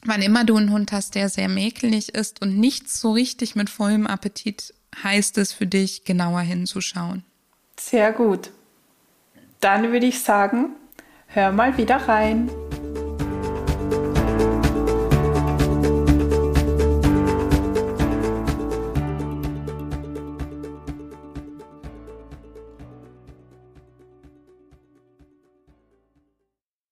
wann 0.04 0.20
immer 0.20 0.42
du 0.42 0.56
einen 0.56 0.72
Hund 0.72 0.90
hast, 0.90 1.14
der 1.14 1.28
sehr 1.28 1.48
mäkelig 1.48 2.12
ist 2.12 2.42
und 2.42 2.58
nichts 2.58 3.00
so 3.00 3.12
richtig 3.12 3.54
mit 3.54 3.70
vollem 3.70 4.08
Appetit, 4.08 4.74
heißt 5.00 5.38
es 5.38 5.52
für 5.52 5.68
dich, 5.68 6.04
genauer 6.04 6.40
hinzuschauen. 6.40 7.22
Sehr 7.78 8.10
gut 8.10 8.50
dann 9.64 9.92
würde 9.92 10.04
ich 10.04 10.22
sagen, 10.22 10.76
hör 11.28 11.50
mal 11.50 11.78
wieder 11.78 11.96
rein. 12.06 12.50